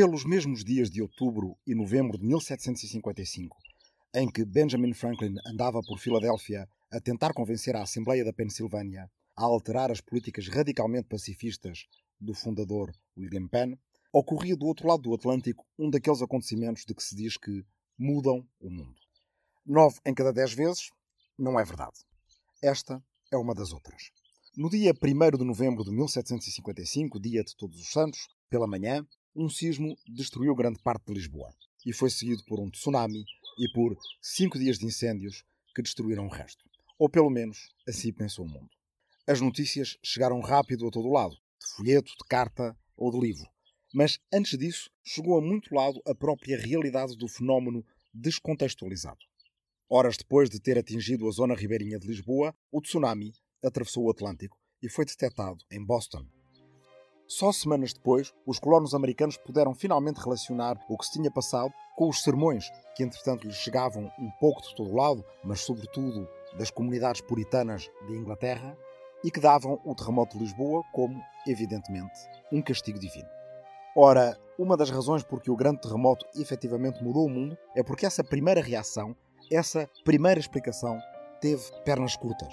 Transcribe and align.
pelos 0.00 0.24
mesmos 0.24 0.64
dias 0.64 0.88
de 0.88 1.02
outubro 1.02 1.58
e 1.66 1.74
novembro 1.74 2.16
de 2.16 2.24
1755, 2.24 3.54
em 4.14 4.30
que 4.30 4.46
Benjamin 4.46 4.94
Franklin 4.94 5.34
andava 5.44 5.82
por 5.82 5.98
Filadélfia 5.98 6.66
a 6.90 6.98
tentar 6.98 7.34
convencer 7.34 7.76
a 7.76 7.82
Assembleia 7.82 8.24
da 8.24 8.32
Pensilvânia 8.32 9.10
a 9.36 9.44
alterar 9.44 9.90
as 9.90 10.00
políticas 10.00 10.48
radicalmente 10.48 11.06
pacifistas 11.06 11.84
do 12.18 12.32
fundador 12.32 12.90
William 13.14 13.46
Penn, 13.46 13.76
ocorria 14.10 14.56
do 14.56 14.64
outro 14.64 14.88
lado 14.88 15.02
do 15.02 15.12
Atlântico 15.12 15.66
um 15.78 15.90
daqueles 15.90 16.22
acontecimentos 16.22 16.86
de 16.86 16.94
que 16.94 17.02
se 17.02 17.14
diz 17.14 17.36
que 17.36 17.62
mudam 17.98 18.48
o 18.58 18.70
mundo. 18.70 18.96
Nove 19.66 19.98
em 20.06 20.14
cada 20.14 20.32
dez 20.32 20.54
vezes 20.54 20.88
não 21.38 21.60
é 21.60 21.62
verdade. 21.62 21.98
Esta 22.62 23.04
é 23.30 23.36
uma 23.36 23.54
das 23.54 23.70
outras. 23.70 24.10
No 24.56 24.70
dia 24.70 24.94
1 24.94 25.36
de 25.36 25.44
novembro 25.44 25.84
de 25.84 25.90
1755, 25.90 27.20
dia 27.20 27.44
de 27.44 27.54
Todos 27.54 27.78
os 27.78 27.92
Santos, 27.92 28.28
pela 28.48 28.66
manhã, 28.66 29.06
um 29.34 29.48
sismo 29.48 29.96
destruiu 30.08 30.54
grande 30.54 30.80
parte 30.82 31.06
de 31.06 31.14
Lisboa 31.14 31.54
e 31.86 31.92
foi 31.92 32.10
seguido 32.10 32.44
por 32.44 32.60
um 32.60 32.70
tsunami 32.70 33.24
e 33.58 33.72
por 33.72 33.96
cinco 34.20 34.58
dias 34.58 34.78
de 34.78 34.86
incêndios 34.86 35.44
que 35.74 35.82
destruíram 35.82 36.26
o 36.26 36.30
resto. 36.30 36.64
Ou 36.98 37.08
pelo 37.08 37.30
menos 37.30 37.70
assim 37.88 38.12
pensou 38.12 38.44
o 38.44 38.48
mundo. 38.48 38.68
As 39.26 39.40
notícias 39.40 39.96
chegaram 40.02 40.40
rápido 40.40 40.86
a 40.86 40.90
todo 40.90 41.08
lado, 41.08 41.34
de 41.34 41.66
folheto, 41.76 42.10
de 42.10 42.28
carta 42.28 42.76
ou 42.96 43.10
de 43.10 43.20
livro. 43.20 43.48
Mas 43.94 44.18
antes 44.32 44.58
disso, 44.58 44.90
chegou 45.02 45.38
a 45.38 45.40
muito 45.40 45.74
lado 45.74 46.00
a 46.06 46.14
própria 46.14 46.58
realidade 46.58 47.16
do 47.16 47.28
fenómeno 47.28 47.84
descontextualizado. 48.12 49.18
Horas 49.88 50.16
depois 50.16 50.48
de 50.48 50.60
ter 50.60 50.78
atingido 50.78 51.26
a 51.28 51.32
zona 51.32 51.54
ribeirinha 51.54 51.98
de 51.98 52.06
Lisboa, 52.06 52.54
o 52.70 52.80
tsunami 52.80 53.32
atravessou 53.62 54.04
o 54.04 54.10
Atlântico 54.10 54.58
e 54.82 54.88
foi 54.88 55.04
detectado 55.04 55.64
em 55.70 55.84
Boston. 55.84 56.24
Só 57.30 57.52
semanas 57.52 57.92
depois, 57.92 58.34
os 58.44 58.58
colonos 58.58 58.92
americanos 58.92 59.36
puderam 59.36 59.72
finalmente 59.72 60.18
relacionar 60.18 60.76
o 60.88 60.98
que 60.98 61.06
se 61.06 61.12
tinha 61.12 61.30
passado 61.30 61.72
com 61.96 62.08
os 62.08 62.24
sermões 62.24 62.68
que, 62.96 63.04
entretanto, 63.04 63.46
lhes 63.46 63.54
chegavam 63.54 64.10
um 64.18 64.30
pouco 64.40 64.60
de 64.60 64.74
todo 64.74 64.96
lado, 64.96 65.24
mas 65.44 65.60
sobretudo 65.60 66.28
das 66.58 66.72
comunidades 66.72 67.20
puritanas 67.20 67.88
de 68.08 68.16
Inglaterra, 68.16 68.76
e 69.22 69.30
que 69.30 69.38
davam 69.38 69.80
o 69.84 69.94
terremoto 69.94 70.36
de 70.36 70.42
Lisboa 70.42 70.82
como, 70.92 71.22
evidentemente, 71.46 72.18
um 72.50 72.60
castigo 72.60 72.98
divino. 72.98 73.28
Ora, 73.96 74.36
uma 74.58 74.76
das 74.76 74.90
razões 74.90 75.22
por 75.22 75.40
que 75.40 75.52
o 75.52 75.56
grande 75.56 75.82
terremoto 75.82 76.26
efetivamente 76.34 77.00
mudou 77.00 77.26
o 77.26 77.30
mundo 77.30 77.56
é 77.76 77.82
porque 77.84 78.06
essa 78.06 78.24
primeira 78.24 78.60
reação, 78.60 79.14
essa 79.52 79.88
primeira 80.04 80.40
explicação, 80.40 80.98
teve 81.40 81.62
pernas 81.84 82.16
curtas. 82.16 82.52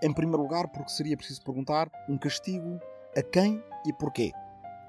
Em 0.00 0.12
primeiro 0.12 0.42
lugar, 0.42 0.68
porque 0.68 0.92
seria 0.92 1.16
preciso 1.16 1.42
perguntar 1.42 1.90
um 2.08 2.16
castigo 2.16 2.78
a 3.16 3.22
quem 3.22 3.60
e 3.86 3.92
porquê. 3.92 4.32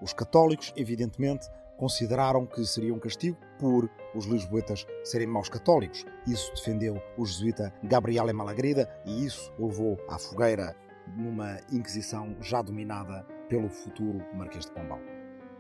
Os 0.02 0.14
católicos, 0.14 0.74
evidentemente, 0.76 1.48
consideraram 1.78 2.46
que 2.46 2.66
seria 2.66 2.94
um 2.94 3.00
castigo 3.00 3.38
por 3.58 3.90
os 4.16 4.26
lisboetas 4.26 4.86
serem 5.04 5.28
maus 5.28 5.50
católicos. 5.50 6.06
Isso 6.28 6.54
defendeu 6.54 7.02
o 7.18 7.26
jesuíta 7.26 7.74
Gabriele 7.84 8.34
Malagrida 8.34 8.90
e 9.06 9.26
isso 9.26 9.52
o 9.58 9.68
levou 9.68 9.98
à 10.10 10.18
fogueira 10.18 10.76
numa 11.18 11.60
Inquisição 11.72 12.36
já 12.42 12.62
dominada 12.62 13.26
pelo 13.50 13.70
futuro 13.70 14.24
Marquês 14.34 14.66
de 14.66 14.72
Pombal. 14.72 15.00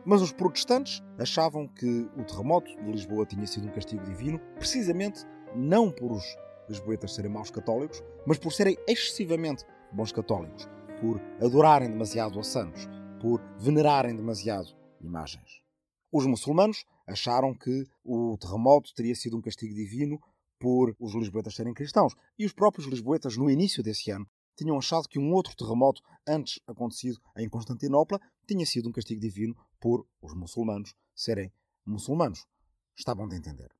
Mas 0.06 0.22
os 0.22 0.32
protestantes 0.32 1.02
achavam 1.18 1.68
que 1.68 2.10
o 2.18 2.24
terremoto 2.24 2.70
de 2.76 2.92
Lisboa 2.92 3.26
tinha 3.26 3.46
sido 3.48 3.68
um 3.68 3.72
castigo 3.72 4.04
divino, 4.04 4.40
precisamente 4.58 5.26
não 5.56 5.90
por 5.90 6.12
os 6.12 6.38
lisboetas 6.68 7.14
serem 7.14 7.32
maus 7.32 7.50
católicos, 7.50 8.04
mas 8.26 8.38
por 8.38 8.52
serem 8.52 8.78
excessivamente 8.88 9.66
bons 9.92 10.12
católicos, 10.12 10.70
por 11.00 11.22
adorarem 11.42 11.90
demasiado 11.90 12.40
a 12.40 12.44
santos, 12.44 12.90
por 13.24 13.42
venerarem 13.58 14.14
demasiado 14.14 14.76
imagens. 15.00 15.64
Os 16.12 16.26
muçulmanos 16.26 16.84
acharam 17.08 17.54
que 17.54 17.88
o 18.04 18.38
terremoto 18.38 18.94
teria 18.94 19.16
sido 19.16 19.38
um 19.38 19.42
castigo 19.42 19.74
divino 19.74 20.22
por 20.60 20.94
os 21.00 21.16
lisboetas 21.16 21.56
serem 21.56 21.74
cristãos. 21.74 22.14
E 22.38 22.46
os 22.46 22.52
próprios 22.52 22.86
lisboetas, 22.86 23.38
no 23.38 23.50
início 23.50 23.82
desse 23.82 24.12
ano, 24.12 24.28
tinham 24.58 24.78
achado 24.78 25.08
que 25.08 25.18
um 25.18 25.32
outro 25.32 25.56
terremoto, 25.56 26.02
antes 26.28 26.60
acontecido 26.68 27.18
em 27.38 27.48
Constantinopla, 27.48 28.20
tinha 28.46 28.66
sido 28.66 28.90
um 28.90 28.92
castigo 28.92 29.22
divino 29.22 29.56
por 29.80 30.06
os 30.22 30.36
muçulmanos 30.36 30.94
serem 31.16 31.50
muçulmanos. 31.86 32.46
Estavam 32.94 33.26
de 33.26 33.38
entender. 33.38 33.72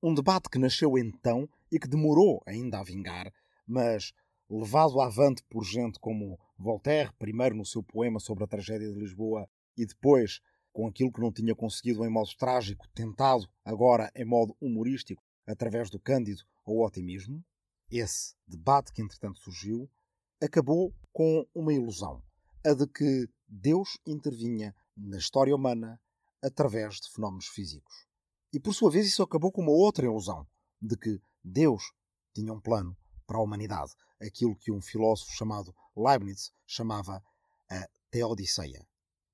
Um 0.00 0.14
debate 0.14 0.48
que 0.48 0.58
nasceu 0.58 0.96
então 0.96 1.48
e 1.68 1.80
que 1.80 1.88
demorou 1.88 2.40
ainda 2.46 2.78
a 2.78 2.84
vingar, 2.84 3.32
mas 3.66 4.12
levado 4.48 5.00
avante 5.00 5.42
por 5.50 5.64
gente 5.64 5.98
como 5.98 6.38
Voltaire, 6.58 7.12
primeiro 7.18 7.54
no 7.54 7.64
seu 7.64 7.82
poema 7.82 8.18
sobre 8.18 8.44
a 8.44 8.48
tragédia 8.48 8.92
de 8.92 8.98
Lisboa 8.98 9.48
e 9.76 9.86
depois 9.86 10.40
com 10.72 10.86
aquilo 10.86 11.12
que 11.12 11.20
não 11.20 11.32
tinha 11.32 11.54
conseguido 11.54 12.04
em 12.04 12.10
modo 12.10 12.30
trágico, 12.36 12.86
tentado 12.94 13.48
agora 13.64 14.10
em 14.14 14.24
modo 14.24 14.56
humorístico, 14.60 15.22
através 15.46 15.88
do 15.90 15.98
Cândido 15.98 16.42
ou 16.64 16.84
otimismo, 16.84 17.42
esse 17.90 18.34
debate 18.46 18.92
que 18.92 19.00
entretanto 19.00 19.38
surgiu 19.38 19.90
acabou 20.40 20.94
com 21.12 21.46
uma 21.54 21.72
ilusão, 21.72 22.22
a 22.64 22.74
de 22.74 22.86
que 22.86 23.28
Deus 23.48 23.98
intervinha 24.06 24.74
na 24.96 25.16
história 25.16 25.54
humana 25.54 26.00
através 26.42 26.96
de 26.96 27.10
fenómenos 27.10 27.46
físicos. 27.46 28.06
E 28.52 28.60
por 28.60 28.74
sua 28.74 28.90
vez 28.90 29.06
isso 29.06 29.22
acabou 29.22 29.50
com 29.50 29.62
uma 29.62 29.72
outra 29.72 30.04
ilusão, 30.04 30.46
de 30.80 30.96
que 30.96 31.20
Deus 31.42 31.92
tinha 32.34 32.52
um 32.52 32.60
plano 32.60 32.96
para 33.26 33.38
a 33.38 33.42
humanidade, 33.42 33.92
aquilo 34.20 34.56
que 34.56 34.72
um 34.72 34.80
filósofo 34.80 35.32
chamado 35.32 35.74
Leibniz 35.96 36.52
chamava 36.66 37.22
a 37.70 37.88
Teodiceia. 38.10 38.86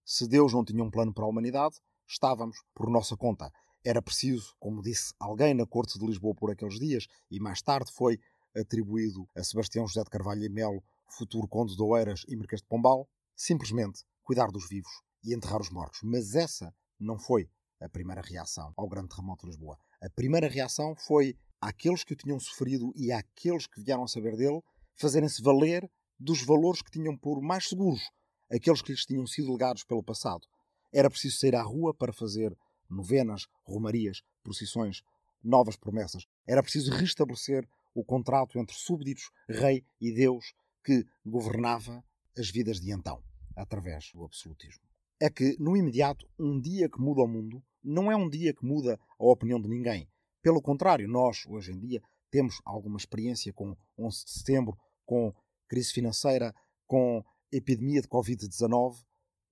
Se 0.04 0.28
Deus 0.28 0.52
não 0.52 0.64
tinha 0.64 0.82
um 0.82 0.90
plano 0.90 1.12
para 1.12 1.24
a 1.24 1.28
humanidade, 1.28 1.76
estávamos 2.06 2.58
por 2.74 2.90
nossa 2.90 3.16
conta. 3.16 3.50
Era 3.84 4.02
preciso, 4.02 4.54
como 4.58 4.82
disse 4.82 5.12
alguém 5.18 5.54
na 5.54 5.66
corte 5.66 5.98
de 5.98 6.06
Lisboa 6.06 6.34
por 6.34 6.50
aqueles 6.50 6.78
dias, 6.78 7.06
e 7.30 7.38
mais 7.40 7.62
tarde 7.62 7.92
foi 7.92 8.18
atribuído 8.56 9.28
a 9.34 9.42
Sebastião 9.42 9.86
José 9.86 10.02
de 10.02 10.10
Carvalho 10.10 10.44
e 10.44 10.48
Melo, 10.48 10.82
futuro 11.08 11.48
conde 11.48 11.76
de 11.76 11.82
Oeiras 11.82 12.24
e 12.28 12.36
Marquês 12.36 12.60
de 12.60 12.66
Pombal, 12.66 13.08
simplesmente 13.36 14.04
cuidar 14.22 14.50
dos 14.50 14.68
vivos 14.68 14.92
e 15.22 15.34
enterrar 15.34 15.60
os 15.60 15.70
mortos. 15.70 16.00
Mas 16.02 16.34
essa 16.34 16.74
não 16.98 17.18
foi 17.18 17.48
a 17.80 17.88
primeira 17.88 18.22
reação 18.22 18.72
ao 18.76 18.88
grande 18.88 19.08
terremoto 19.08 19.44
de 19.44 19.50
Lisboa. 19.50 19.78
A 20.02 20.08
primeira 20.10 20.48
reação 20.48 20.94
foi 20.96 21.36
àqueles 21.60 22.04
que 22.04 22.12
o 22.12 22.16
tinham 22.16 22.38
sofrido 22.38 22.92
e 22.94 23.10
àqueles 23.12 23.66
que 23.66 23.82
vieram 23.82 24.06
saber 24.06 24.36
dele 24.36 24.62
fazerem-se 24.96 25.42
valer 25.42 25.90
dos 26.18 26.42
valores 26.42 26.82
que 26.82 26.90
tinham 26.90 27.16
por 27.16 27.40
mais 27.40 27.68
seguros, 27.68 28.02
aqueles 28.50 28.82
que 28.82 28.92
lhes 28.92 29.04
tinham 29.04 29.26
sido 29.26 29.52
legados 29.52 29.84
pelo 29.84 30.02
passado. 30.02 30.46
Era 30.92 31.10
preciso 31.10 31.38
sair 31.38 31.56
à 31.56 31.62
rua 31.62 31.92
para 31.92 32.12
fazer 32.12 32.56
novenas, 32.88 33.46
romarias, 33.64 34.22
procissões, 34.42 35.02
novas 35.42 35.76
promessas. 35.76 36.26
Era 36.46 36.62
preciso 36.62 36.92
restabelecer 36.92 37.68
o 37.94 38.04
contrato 38.04 38.58
entre 38.58 38.76
súbditos, 38.76 39.30
rei 39.48 39.84
e 40.00 40.12
Deus 40.12 40.54
que 40.84 41.04
governava 41.24 42.04
as 42.36 42.50
vidas 42.50 42.80
de 42.80 42.92
então, 42.92 43.22
através 43.56 44.10
do 44.12 44.24
absolutismo 44.24 44.84
é 45.20 45.30
que, 45.30 45.56
no 45.58 45.74
imediato, 45.74 46.26
um 46.38 46.60
dia 46.60 46.88
que 46.88 47.00
muda 47.00 47.22
o 47.22 47.26
mundo 47.26 47.62
não 47.82 48.10
é 48.10 48.16
um 48.16 48.28
dia 48.28 48.52
que 48.52 48.64
muda 48.64 48.98
a 49.18 49.24
opinião 49.24 49.58
de 49.58 49.68
ninguém. 49.68 50.06
Pelo 50.42 50.60
contrário, 50.60 51.08
nós, 51.08 51.46
hoje 51.46 51.72
em 51.72 51.78
dia, 51.78 52.02
temos 52.30 52.60
alguma 52.64 52.98
experiência 52.98 53.52
com 53.52 53.76
11 53.98 54.24
de 54.24 54.30
setembro, 54.30 54.76
com 55.04 55.32
crise 55.68 55.92
financeira, 55.92 56.54
com 56.86 57.24
epidemia 57.52 58.02
de 58.02 58.08
Covid-19. 58.08 59.02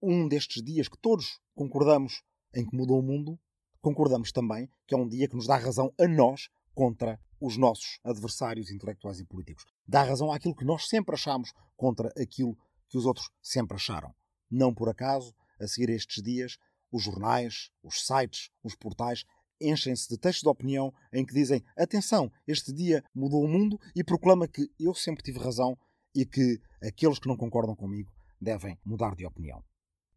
Um 0.03 0.29
destes 0.29 0.63
dias 0.63 0.89
que 0.89 0.99
todos 0.99 1.41
concordamos 1.55 2.23
em 2.55 2.67
que 2.67 2.77
mudou 2.77 2.99
o 2.99 3.03
mundo, 3.03 3.39
concordamos 3.81 4.33
também 4.33 4.69
que 4.87 4.95
é 4.95 4.99
um 4.99 5.09
dia 5.09 5.29
que 5.29 5.37
nos 5.37 5.47
dá 5.47 5.57
razão 5.57 5.93
a 5.99 6.07
nós 6.07 6.49
contra 6.75 7.21
os 7.41 7.57
nossos 7.57 7.99
adversários 8.05 8.71
intelectuais 8.71 9.19
e 9.19 9.25
políticos. 9.25 9.65
Dá 9.87 10.03
razão 10.03 10.33
àquilo 10.33 10.55
que 10.55 10.65
nós 10.65 10.89
sempre 10.89 11.15
achamos 11.15 11.53
contra 11.77 12.13
aquilo 12.17 12.57
que 12.89 12.97
os 12.97 13.05
outros 13.05 13.31
sempre 13.43 13.75
acharam. 13.75 14.15
Não 14.51 14.73
por 14.73 14.89
acaso, 14.89 15.35
a 15.61 15.67
seguir 15.67 15.91
a 15.91 15.95
estes 15.95 16.23
dias, 16.23 16.57
os 16.91 17.03
jornais, 17.03 17.71
os 17.83 18.07
sites, 18.07 18.51
os 18.63 18.75
portais 18.75 19.25
enchem-se 19.63 20.09
de 20.09 20.19
textos 20.19 20.43
de 20.43 20.49
opinião 20.49 20.93
em 21.13 21.25
que 21.25 21.35
dizem: 21.35 21.65
atenção, 21.77 22.31
este 22.47 22.73
dia 22.73 23.05
mudou 23.15 23.45
o 23.45 23.49
mundo 23.49 23.79
e 23.95 24.03
proclama 24.03 24.49
que 24.49 24.71
eu 24.79 24.95
sempre 24.95 25.23
tive 25.23 25.39
razão 25.39 25.77
e 26.15 26.27
que 26.27 26.61
aqueles 26.83 27.19
que 27.19 27.29
não 27.29 27.37
concordam 27.37 27.75
comigo 27.75 28.13
devem 28.41 28.79
mudar 28.85 29.15
de 29.15 29.25
opinião. 29.25 29.63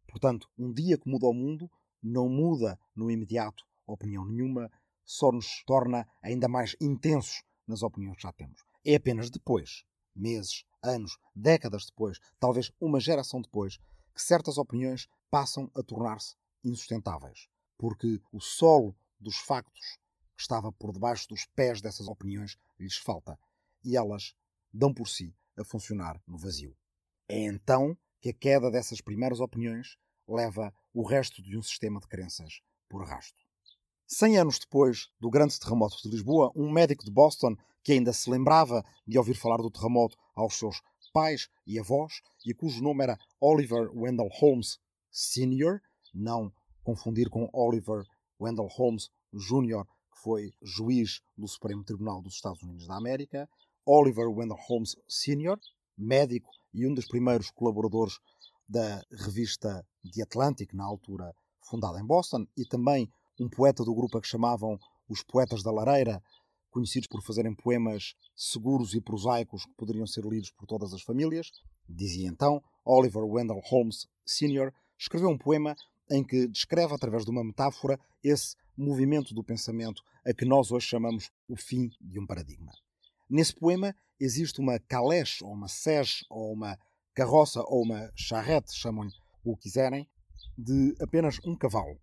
Portanto, 0.08 0.48
um 0.58 0.72
dia 0.72 0.98
que 0.98 1.08
muda 1.08 1.26
o 1.26 1.32
mundo 1.32 1.70
não 2.02 2.28
muda 2.28 2.78
no 2.94 3.10
imediato 3.10 3.64
opinião 3.86 4.24
nenhuma, 4.24 4.70
só 5.04 5.30
nos 5.30 5.62
torna 5.64 6.06
ainda 6.22 6.48
mais 6.48 6.74
intensos 6.80 7.42
nas 7.66 7.82
opiniões 7.82 8.16
que 8.16 8.22
já 8.22 8.32
temos. 8.32 8.60
É 8.84 8.96
apenas 8.96 9.30
depois, 9.30 9.84
meses, 10.14 10.64
anos, 10.82 11.16
décadas 11.34 11.86
depois, 11.86 12.18
talvez 12.38 12.72
uma 12.80 13.00
geração 13.00 13.40
depois, 13.40 13.78
que 14.14 14.22
certas 14.22 14.58
opiniões 14.58 15.08
passam 15.30 15.70
a 15.74 15.82
tornar-se 15.82 16.34
insustentáveis, 16.64 17.48
porque 17.78 18.20
o 18.32 18.40
solo 18.40 18.96
dos 19.18 19.36
factos 19.36 19.98
que 20.36 20.42
estava 20.42 20.70
por 20.72 20.92
debaixo 20.92 21.28
dos 21.28 21.46
pés 21.46 21.80
dessas 21.80 22.08
opiniões 22.08 22.58
lhes 22.78 22.96
falta 22.96 23.38
e 23.84 23.96
elas 23.96 24.34
dão 24.72 24.92
por 24.92 25.08
si 25.08 25.34
a 25.56 25.64
funcionar 25.64 26.20
no 26.26 26.36
vazio. 26.36 26.76
É 27.28 27.38
então 27.38 27.96
que 28.20 28.30
a 28.30 28.34
queda 28.34 28.70
dessas 28.70 29.00
primeiras 29.00 29.40
opiniões 29.40 29.96
leva 30.28 30.74
o 30.92 31.02
resto 31.02 31.42
de 31.42 31.56
um 31.56 31.62
sistema 31.62 32.00
de 32.00 32.08
crenças 32.08 32.60
por 32.88 33.02
arrasto. 33.02 33.44
Cem 34.06 34.38
anos 34.38 34.58
depois 34.58 35.08
do 35.18 35.30
grande 35.30 35.58
terremoto 35.58 36.00
de 36.02 36.08
Lisboa, 36.08 36.52
um 36.54 36.70
médico 36.70 37.04
de 37.04 37.10
Boston 37.10 37.56
que 37.82 37.92
ainda 37.92 38.12
se 38.12 38.30
lembrava 38.30 38.84
de 39.06 39.18
ouvir 39.18 39.34
falar 39.34 39.58
do 39.58 39.70
terremoto 39.70 40.16
aos 40.34 40.54
seus 40.54 40.82
pais 41.12 41.48
e 41.66 41.78
avós, 41.78 42.20
e 42.44 42.52
cujo 42.52 42.82
nome 42.82 43.02
era 43.02 43.18
Oliver 43.40 43.90
Wendell 43.96 44.28
Holmes 44.30 44.78
Sr., 45.10 45.80
não 46.12 46.52
confundir 46.82 47.30
com 47.30 47.48
Oliver 47.52 48.04
Wendell 48.40 48.68
Holmes 48.68 49.10
Jr., 49.32 49.84
que 50.12 50.22
foi 50.22 50.52
juiz 50.62 51.20
do 51.36 51.46
Supremo 51.48 51.84
Tribunal 51.84 52.22
dos 52.22 52.34
Estados 52.34 52.62
Unidos 52.62 52.86
da 52.86 52.96
América, 52.96 53.48
Oliver 53.84 54.28
Wendell 54.28 54.58
Holmes 54.66 54.96
Sr., 55.08 55.58
médico 55.96 56.50
e 56.72 56.86
um 56.86 56.94
dos 56.94 57.06
primeiros 57.06 57.50
colaboradores 57.50 58.18
da 58.68 59.02
revista 59.12 59.86
The 60.12 60.22
Atlantic, 60.22 60.72
na 60.74 60.84
altura 60.84 61.34
fundada 61.62 62.00
em 62.00 62.04
Boston, 62.04 62.46
e 62.56 62.64
também 62.64 63.10
um 63.40 63.48
poeta 63.48 63.84
do 63.84 63.94
grupo 63.94 64.18
a 64.18 64.20
que 64.20 64.28
chamavam 64.28 64.78
os 65.08 65.22
Poetas 65.22 65.62
da 65.62 65.70
Lareira, 65.70 66.22
conhecidos 66.70 67.08
por 67.08 67.22
fazerem 67.22 67.54
poemas 67.54 68.14
seguros 68.34 68.94
e 68.94 69.00
prosaicos 69.00 69.64
que 69.64 69.74
poderiam 69.74 70.06
ser 70.06 70.24
lidos 70.24 70.50
por 70.50 70.66
todas 70.66 70.92
as 70.92 71.02
famílias. 71.02 71.50
Dizia 71.88 72.28
então 72.28 72.62
Oliver 72.84 73.24
Wendell 73.24 73.60
Holmes 73.64 74.06
Sr. 74.26 74.72
escreveu 74.98 75.30
um 75.30 75.38
poema 75.38 75.76
em 76.10 76.24
que 76.24 76.46
descreve 76.48 76.94
através 76.94 77.24
de 77.24 77.30
uma 77.30 77.44
metáfora 77.44 77.98
esse 78.22 78.56
movimento 78.76 79.34
do 79.34 79.42
pensamento 79.42 80.02
a 80.24 80.32
que 80.32 80.44
nós 80.44 80.70
hoje 80.70 80.86
chamamos 80.86 81.30
o 81.48 81.56
fim 81.56 81.90
de 82.00 82.18
um 82.18 82.26
paradigma. 82.26 82.72
Nesse 83.28 83.54
poema 83.54 83.94
existe 84.20 84.60
uma 84.60 84.78
caleche, 84.78 85.44
ou 85.44 85.52
uma 85.52 85.68
sege, 85.68 86.24
ou 86.30 86.52
uma 86.52 86.78
carroça, 87.14 87.62
ou 87.66 87.82
uma 87.82 88.10
charrete, 88.14 88.74
chamam-lhe 88.74 89.12
o 89.44 89.56
que 89.56 89.64
quiserem, 89.64 90.08
de 90.56 90.94
apenas 91.00 91.38
um 91.44 91.56
cavalo. 91.56 91.98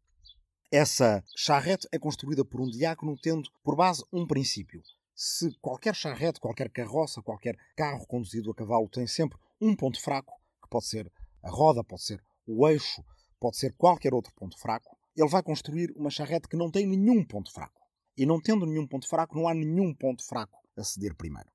Essa 0.71 1.23
charrete 1.35 1.87
é 1.91 1.99
construída 1.99 2.43
por 2.43 2.59
um 2.59 2.69
diácono 2.69 3.17
tendo 3.21 3.49
por 3.63 3.75
base 3.75 4.03
um 4.11 4.25
princípio. 4.25 4.81
Se 5.15 5.55
qualquer 5.59 5.95
charrete, 5.95 6.39
qualquer 6.39 6.69
carroça, 6.69 7.21
qualquer 7.21 7.55
carro 7.75 8.07
conduzido 8.07 8.49
a 8.49 8.55
cavalo 8.55 8.89
tem 8.89 9.05
sempre 9.05 9.37
um 9.61 9.75
ponto 9.75 10.01
fraco, 10.01 10.33
que 10.61 10.69
pode 10.69 10.85
ser 10.85 11.11
a 11.43 11.49
roda, 11.49 11.83
pode 11.83 12.03
ser 12.03 12.23
o 12.47 12.67
eixo, 12.67 13.03
pode 13.43 13.57
ser 13.57 13.73
qualquer 13.73 14.13
outro 14.13 14.33
ponto 14.35 14.57
fraco, 14.57 14.95
ele 15.13 15.27
vai 15.27 15.43
construir 15.43 15.91
uma 15.97 16.09
charrete 16.09 16.47
que 16.47 16.55
não 16.55 16.71
tem 16.71 16.87
nenhum 16.87 17.25
ponto 17.25 17.51
fraco. 17.51 17.81
E 18.17 18.25
não 18.25 18.39
tendo 18.39 18.65
nenhum 18.65 18.87
ponto 18.87 19.05
fraco, 19.05 19.35
não 19.35 19.49
há 19.49 19.53
nenhum 19.53 19.93
ponto 19.93 20.25
fraco 20.25 20.57
a 20.77 20.83
ceder 20.85 21.13
primeiro. 21.13 21.51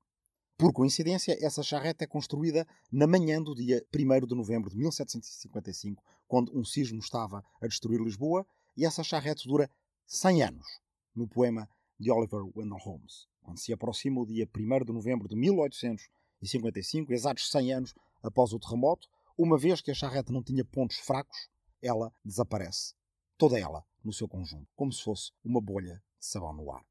Por 0.55 0.71
coincidência, 0.71 1.35
essa 1.43 1.63
charrete 1.63 2.03
é 2.03 2.07
construída 2.07 2.67
na 2.91 3.07
manhã 3.07 3.41
do 3.41 3.55
dia 3.55 3.83
1 3.91 4.27
de 4.27 4.35
novembro 4.35 4.69
de 4.69 4.77
1755, 4.77 6.03
quando 6.27 6.55
um 6.55 6.63
sismo 6.63 6.99
estava 6.99 7.43
a 7.59 7.65
destruir 7.65 7.99
Lisboa 7.99 8.45
e 8.77 8.85
essa 8.85 9.03
charrete 9.03 9.47
dura 9.47 9.67
100 10.05 10.43
anos, 10.43 10.67
no 11.15 11.27
poema 11.27 11.67
de 11.99 12.11
Oliver 12.11 12.43
Wendell 12.55 12.77
Holmes. 12.77 13.25
Quando 13.41 13.57
se 13.57 13.73
aproxima 13.73 14.21
o 14.21 14.27
dia 14.27 14.47
1 14.55 14.85
de 14.85 14.93
novembro 14.93 15.27
de 15.27 15.35
1855, 15.35 17.11
exatos 17.11 17.49
100 17.49 17.73
anos 17.73 17.95
após 18.21 18.53
o 18.53 18.59
terremoto, 18.59 19.07
uma 19.35 19.57
vez 19.57 19.81
que 19.81 19.89
a 19.89 19.95
charrete 19.95 20.31
não 20.31 20.43
tinha 20.43 20.63
pontos 20.63 20.97
fracos, 20.97 21.49
ela 21.81 22.13
desaparece. 22.23 22.93
Toda 23.37 23.59
ela, 23.59 23.85
no 24.03 24.13
seu 24.13 24.27
conjunto, 24.27 24.67
como 24.75 24.91
se 24.91 25.03
fosse 25.03 25.31
uma 25.43 25.61
bolha 25.61 26.01
de 26.19 26.25
sabão 26.25 26.53
no 26.53 26.71
ar. 26.71 26.85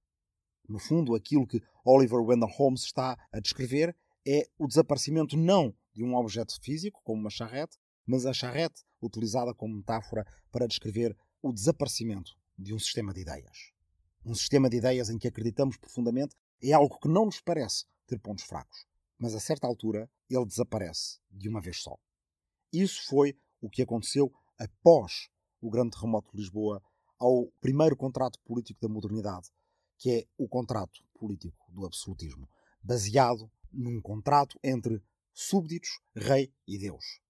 No 0.69 0.79
fundo, 0.79 1.14
aquilo 1.14 1.46
que 1.46 1.62
Oliver 1.85 2.20
Wendell 2.20 2.49
Holmes 2.49 2.82
está 2.82 3.17
a 3.32 3.40
descrever 3.40 3.96
é 4.26 4.46
o 4.58 4.67
desaparecimento 4.67 5.37
não 5.37 5.75
de 5.94 6.05
um 6.05 6.14
objeto 6.14 6.61
físico, 6.61 7.00
como 7.02 7.20
uma 7.20 7.31
charrete, 7.31 7.79
mas 8.06 8.26
a 8.26 8.32
charrete 8.32 8.85
utilizada 9.00 9.55
como 9.55 9.76
metáfora 9.76 10.26
para 10.50 10.67
descrever 10.67 11.17
o 11.43 11.52
desaparecimento 11.52 12.37
de 12.58 12.75
um 12.75 12.79
sistema 12.79 13.14
de 13.14 13.20
ideias. 13.20 13.73
Um 14.25 14.35
sistema 14.35 14.69
de 14.69 14.76
ideias 14.76 15.08
em 15.08 15.19
que 15.19 15.29
acreditamos 15.29 15.76
profundamente 15.76 16.37
é 16.62 16.73
algo 16.73 16.99
que 16.99 17.08
não 17.08 17.25
nos 17.25 17.40
parece 17.40 17.87
ter 18.06 18.19
pontos 18.19 18.44
fracos, 18.44 18.87
mas 19.19 19.35
a 19.35 19.40
certa 19.40 19.67
altura 19.67 20.11
ele 20.29 20.44
desaparece 20.44 21.19
de 21.31 21.49
uma 21.49 21.61
vez 21.61 21.81
só. 21.81 21.96
Isso 22.73 23.06
foi 23.06 23.38
o 23.61 23.70
que 23.70 23.82
aconteceu 23.82 24.32
após 24.58 25.28
o 25.60 25.70
grande 25.70 25.90
terremoto 25.90 26.31
de 26.32 26.38
Lisboa 26.38 26.82
ao 27.19 27.46
primeiro 27.60 27.96
contrato 27.96 28.38
político 28.40 28.81
da 28.81 28.88
modernidade, 28.88 29.49
que 29.96 30.10
é 30.10 30.26
o 30.37 30.49
contrato 30.49 31.05
político 31.14 31.56
do 31.70 31.84
absolutismo, 31.84 32.49
baseado 32.82 33.50
num 33.72 34.00
contrato 34.00 34.58
entre 34.62 35.02
súbditos, 35.32 36.00
rei 36.14 36.52
e 36.66 36.78
Deus. 36.78 37.20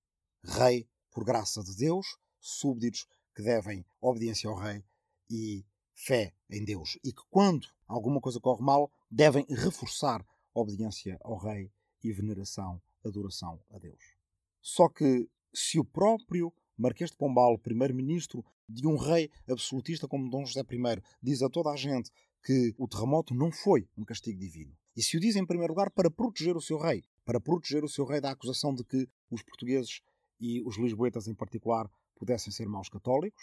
Rei 0.45 0.89
por 1.11 1.25
graça 1.25 1.63
de 1.63 1.75
Deus, 1.77 2.07
súbditos 2.41 3.07
que 3.35 3.43
devem 3.43 3.85
obediência 4.01 4.49
ao 4.49 4.57
rei 4.57 4.85
e 5.31 5.65
fé 5.95 6.35
em 6.49 6.65
Deus. 6.65 6.99
E 7.05 7.13
que, 7.13 7.23
quando 7.31 7.67
alguma 7.87 8.21
coisa 8.21 8.41
corre 8.41 8.63
mal, 8.63 8.91
devem 9.11 9.45
reforçar 9.49 10.25
obediência 10.55 11.19
ao 11.23 11.37
rei 11.37 11.73
e 12.03 12.13
veneração, 12.13 12.81
adoração 13.05 13.63
a 13.71 13.79
Deus. 13.79 14.03
Só 14.61 14.89
que, 14.89 15.29
se 15.53 15.79
o 15.79 15.85
próprio 15.85 16.53
Marquês 16.79 17.11
de 17.11 17.17
Pombal, 17.17 17.59
primeiro-ministro 17.59 18.45
de 18.69 18.87
um 18.87 18.97
rei 18.97 19.31
absolutista 19.49 20.07
como 20.07 20.31
Dom 20.31 20.47
José 20.47 20.61
I, 20.61 21.03
diz 21.21 21.43
a 21.43 21.51
toda 21.51 21.71
a 21.71 21.77
gente 21.77 22.11
que 22.45 22.73
o 22.79 22.87
terremoto 22.87 23.35
não 23.35 23.51
foi 23.51 23.89
um 23.97 24.05
castigo 24.05 24.39
divino. 24.39 24.73
E 24.97 25.03
se 25.03 25.17
o 25.17 25.21
diz, 25.21 25.35
em 25.37 25.45
primeiro 25.45 25.73
lugar, 25.73 25.91
para 25.91 26.11
proteger 26.11 26.57
o 26.57 26.61
seu 26.61 26.79
rei, 26.79 27.05
para 27.25 27.41
proteger 27.41 27.83
o 27.83 27.89
seu 27.89 28.05
rei 28.05 28.21
da 28.21 28.31
acusação 28.31 28.73
de 28.73 28.85
que 28.85 29.09
os 29.29 29.43
portugueses 29.43 30.01
e 30.41 30.63
os 30.63 30.79
lisboetas 30.79 31.27
em 31.27 31.35
particular 31.35 31.91
pudessem 32.17 32.53
ser 32.53 32.69
maus 32.69 32.89
católicos, 32.89 33.43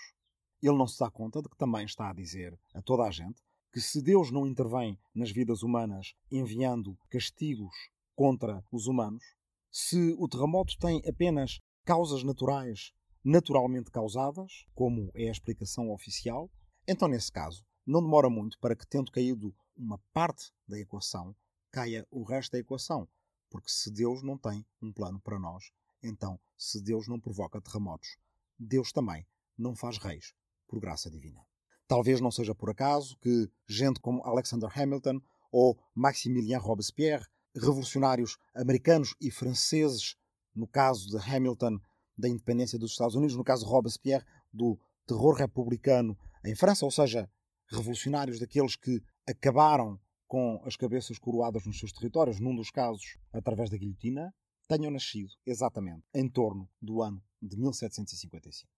ele 0.62 0.78
não 0.78 0.88
se 0.88 0.98
dá 0.98 1.12
conta 1.12 1.42
de 1.42 1.50
que 1.50 1.58
também 1.58 1.86
está 1.86 2.10
a 2.10 2.14
dizer 2.14 2.58
a 2.74 2.82
toda 2.82 3.04
a 3.04 3.12
gente 3.12 3.42
que 3.72 3.82
se 3.82 4.02
Deus 4.02 4.32
não 4.32 4.48
intervém 4.48 4.98
nas 5.14 5.32
vidas 5.32 5.62
humanas 5.62 6.14
enviando 6.32 6.98
castigos 7.10 7.76
contra 8.16 8.64
os 8.72 8.88
humanos, 8.88 9.24
se 9.70 10.16
o 10.18 10.30
terremoto 10.30 10.78
tem 10.80 11.02
apenas 11.06 11.60
causas 11.84 12.24
naturais 12.24 12.94
naturalmente 13.26 13.90
causadas, 13.90 14.68
como 14.76 15.12
é 15.16 15.28
a 15.28 15.32
explicação 15.32 15.90
oficial, 15.90 16.48
então 16.88 17.08
nesse 17.08 17.32
caso 17.32 17.66
não 17.84 18.02
demora 18.02 18.30
muito 18.30 18.60
para 18.60 18.76
que, 18.76 18.86
tendo 18.86 19.12
caído 19.12 19.54
uma 19.76 19.98
parte 20.14 20.54
da 20.68 20.80
equação, 20.80 21.36
caia 21.72 22.08
o 22.12 22.24
resto 22.24 22.52
da 22.52 22.60
equação. 22.60 23.08
Porque 23.50 23.70
se 23.70 23.92
Deus 23.92 24.22
não 24.22 24.38
tem 24.38 24.64
um 24.82 24.94
plano 24.94 25.20
para 25.20 25.40
nós, 25.40 25.72
então 26.04 26.40
se 26.56 26.80
Deus 26.82 27.08
não 27.08 27.20
provoca 27.20 27.60
terremotos, 27.60 28.18
Deus 28.60 28.92
também 28.92 29.26
não 29.58 29.76
faz 29.76 29.98
reis 29.98 30.34
por 30.68 30.80
graça 30.80 31.10
divina. 31.10 31.44
Talvez 31.88 32.22
não 32.22 32.32
seja 32.32 32.54
por 32.54 32.70
acaso 32.70 33.18
que 33.18 33.50
gente 33.68 34.00
como 34.00 34.24
Alexander 34.24 34.70
Hamilton 34.72 35.20
ou 35.52 35.80
Maximilien 35.94 36.60
Robespierre, 36.60 37.26
revolucionários 37.56 38.38
americanos 38.54 39.16
e 39.20 39.32
franceses, 39.32 40.16
no 40.54 40.68
caso 40.68 41.10
de 41.10 41.18
Hamilton, 41.18 41.80
da 42.18 42.30
independência 42.30 42.80
dos 42.80 42.92
Estados 42.92 43.16
Unidos, 43.16 43.36
no 43.36 43.44
caso 43.44 43.66
Robespierre, 43.66 44.26
do 44.52 44.80
terror 45.06 45.36
republicano 45.36 46.18
em 46.44 46.56
França, 46.56 46.86
ou 46.86 46.92
seja, 46.92 47.30
revolucionários 47.68 48.40
daqueles 48.40 48.76
que 48.76 49.02
acabaram 49.28 50.00
com 50.28 50.62
as 50.66 50.76
cabeças 50.76 51.20
coroadas 51.20 51.66
nos 51.66 51.78
seus 51.78 51.92
territórios, 51.92 52.40
num 52.40 52.56
dos 52.56 52.72
casos 52.72 53.18
através 53.32 53.70
da 53.70 53.78
guilhotina, 53.78 54.34
tenham 54.68 54.92
nascido 54.92 55.32
exatamente 55.46 56.04
em 56.14 56.28
torno 56.28 56.70
do 56.82 57.02
ano 57.02 57.22
de 57.42 57.56
1755. 57.58 58.72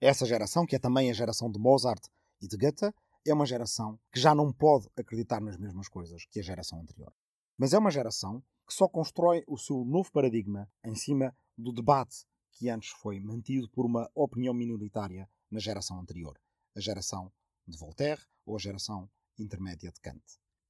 Essa 0.00 0.26
geração, 0.26 0.66
que 0.66 0.76
é 0.76 0.78
também 0.78 1.10
a 1.10 1.14
geração 1.14 1.50
de 1.50 1.58
Mozart 1.58 2.04
e 2.40 2.46
de 2.46 2.56
Goethe, 2.56 2.94
é 3.26 3.32
uma 3.32 3.46
geração 3.46 3.98
que 4.12 4.20
já 4.20 4.34
não 4.34 4.52
pode 4.52 4.88
acreditar 4.96 5.40
nas 5.40 5.56
mesmas 5.56 5.88
coisas 5.88 6.24
que 6.26 6.40
a 6.40 6.42
geração 6.42 6.80
anterior. 6.80 7.12
Mas 7.56 7.72
é 7.72 7.78
uma 7.78 7.90
geração 7.90 8.42
que 8.66 8.74
só 8.74 8.88
constrói 8.88 9.42
o 9.48 9.56
seu 9.56 9.84
novo 9.84 10.10
paradigma 10.12 10.68
em 10.84 10.94
cima 10.94 11.34
do 11.56 11.72
debate 11.72 12.26
que 12.54 12.70
antes 12.70 12.90
foi 12.90 13.20
mantido 13.20 13.68
por 13.68 13.84
uma 13.84 14.10
opinião 14.14 14.54
minoritária 14.54 15.28
na 15.50 15.60
geração 15.60 16.00
anterior, 16.00 16.38
a 16.74 16.80
geração 16.80 17.32
de 17.66 17.76
Voltaire 17.76 18.22
ou 18.46 18.56
a 18.56 18.58
geração 18.58 19.10
intermédia 19.38 19.90
de 19.90 20.00
Kant. 20.00 20.22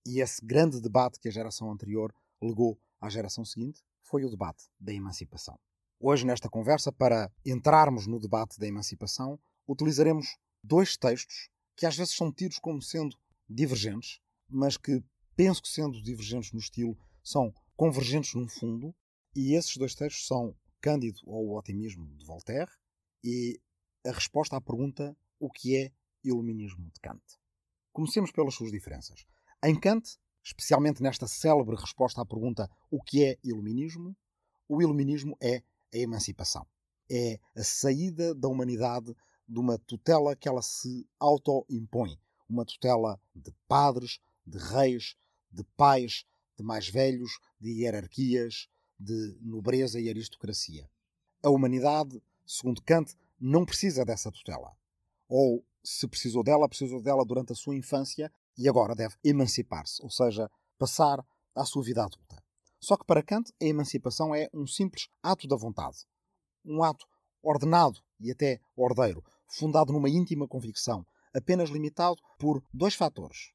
E 0.07 0.21
esse 0.21 0.45
grande 0.45 0.81
debate 0.81 1.19
que 1.19 1.29
a 1.29 1.33
geração 1.33 1.71
anterior 1.71 2.15
legou 2.43 2.79
à 3.01 3.09
geração 3.09 3.45
seguinte 3.45 3.83
foi 4.03 4.25
o 4.25 4.31
debate 4.31 4.65
da 4.79 4.93
emancipação. 4.93 5.59
Hoje, 5.99 6.27
nesta 6.27 6.51
conversa, 6.51 6.93
para 6.93 7.31
entrarmos 7.45 8.07
no 8.07 8.21
debate 8.21 8.59
da 8.59 8.67
emancipação, 8.67 9.39
utilizaremos 9.67 10.37
dois 10.63 10.97
textos 10.97 11.49
que 11.77 11.87
às 11.87 11.97
vezes 11.97 12.15
são 12.15 12.31
tidos 12.33 12.59
como 12.59 12.83
sendo 12.83 13.17
divergentes, 13.49 14.21
mas 14.49 14.77
que 14.77 15.03
penso 15.35 15.63
que, 15.63 15.69
sendo 15.69 16.03
divergentes 16.03 16.53
no 16.53 16.59
estilo, 16.59 16.97
são 17.23 17.53
convergentes 17.77 18.35
no 18.35 18.49
fundo. 18.49 18.95
E 19.35 19.55
esses 19.55 19.77
dois 19.77 19.95
textos 19.95 20.27
são 20.27 20.55
Cândido 20.85 21.21
ou 21.25 21.49
o 21.49 21.57
Otimismo 21.59 22.15
de 22.15 22.27
Voltaire 22.27 22.71
e 23.25 23.59
a 24.05 24.13
resposta 24.13 24.55
à 24.55 24.61
pergunta 24.61 25.17
o 25.41 25.51
que 25.51 25.75
é 25.75 25.91
iluminismo 26.23 26.91
de 26.91 27.01
Kant. 27.01 27.25
Comecemos 27.91 28.31
pelas 28.31 28.55
suas 28.55 28.71
diferenças. 28.71 29.25
Em 29.65 29.81
Kant, 29.81 30.19
especialmente 30.45 31.03
nesta 31.03 31.27
célebre 31.27 31.75
resposta 31.75 32.21
à 32.21 32.27
pergunta 32.27 32.71
o 32.91 33.03
que 33.03 33.25
é 33.25 33.39
iluminismo, 33.43 34.15
o 34.69 34.83
iluminismo 34.83 35.35
é 35.41 35.63
a 35.95 35.97
emancipação. 35.97 36.67
É 37.11 37.41
a 37.57 37.65
saída 37.65 38.35
da 38.35 38.49
humanidade 38.49 39.17
de 39.49 39.59
uma 39.59 39.79
tutela 39.79 40.37
que 40.37 40.51
ela 40.51 40.61
se 40.61 41.09
auto-impõe. 41.19 42.21
Uma 42.47 42.67
tutela 42.67 43.19
de 43.35 43.55
padres, 43.67 44.21
de 44.47 44.59
reis, 44.59 45.17
de 45.51 45.65
pais, 45.79 46.27
de 46.59 46.63
mais 46.63 46.91
velhos, 46.91 47.39
de 47.59 47.71
hierarquias, 47.71 48.69
de 48.99 49.39
nobreza 49.41 50.01
e 50.01 50.09
aristocracia. 50.09 50.89
A 51.43 51.51
humanidade, 51.51 52.23
segundo 52.47 52.83
Kant, 52.83 53.15
não 53.41 53.65
precisa 53.65 54.05
dessa 54.05 54.31
tutela. 54.31 54.73
Ou, 55.29 55.65
se 55.83 56.07
precisou 56.09 56.43
dela, 56.43 56.69
precisou 56.69 57.03
dela 57.03 57.25
durante 57.25 57.53
a 57.53 57.57
sua 57.57 57.77
infância 57.77 58.33
e 58.57 58.69
agora 58.69 58.95
deve 58.95 59.17
emancipar-se, 59.23 60.03
ou 60.03 60.11
seja, 60.11 60.51
passar 60.79 61.25
à 61.55 61.65
sua 61.65 61.83
vida 61.83 62.05
adulta. 62.05 62.43
Só 62.81 62.97
que 62.97 63.05
para 63.05 63.23
Kant, 63.23 63.51
a 63.61 63.65
emancipação 63.65 64.35
é 64.35 64.49
um 64.53 64.67
simples 64.67 65.09
ato 65.23 65.49
da 65.49 65.57
vontade. 65.57 66.07
Um 66.65 66.83
ato 66.83 67.07
ordenado 67.43 68.01
e 68.21 68.31
até 68.31 68.61
ordeiro, 68.77 69.25
fundado 69.47 69.93
numa 69.93 70.09
íntima 70.09 70.47
convicção, 70.47 71.07
apenas 71.35 71.71
limitado 71.71 72.21
por 72.39 72.63
dois 72.73 72.95
fatores: 72.95 73.53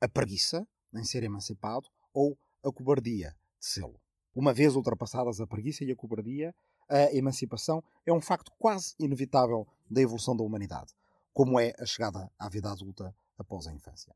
a 0.00 0.08
preguiça 0.08 0.66
em 0.94 1.04
ser 1.04 1.22
emancipado 1.22 1.88
ou 2.12 2.36
a 2.62 2.72
cobardia 2.72 3.30
de 3.58 3.66
sê-lo. 3.66 4.01
Uma 4.34 4.54
vez 4.54 4.74
ultrapassadas 4.74 5.40
a 5.40 5.46
preguiça 5.46 5.84
e 5.84 5.92
a 5.92 5.96
cobardia, 5.96 6.54
a 6.88 7.14
emancipação 7.14 7.84
é 8.06 8.12
um 8.12 8.20
facto 8.20 8.50
quase 8.58 8.94
inevitável 8.98 9.66
da 9.90 10.00
evolução 10.00 10.34
da 10.34 10.42
humanidade, 10.42 10.94
como 11.34 11.60
é 11.60 11.74
a 11.78 11.84
chegada 11.84 12.30
à 12.38 12.48
vida 12.48 12.70
adulta 12.70 13.14
após 13.36 13.66
a 13.66 13.74
infância. 13.74 14.14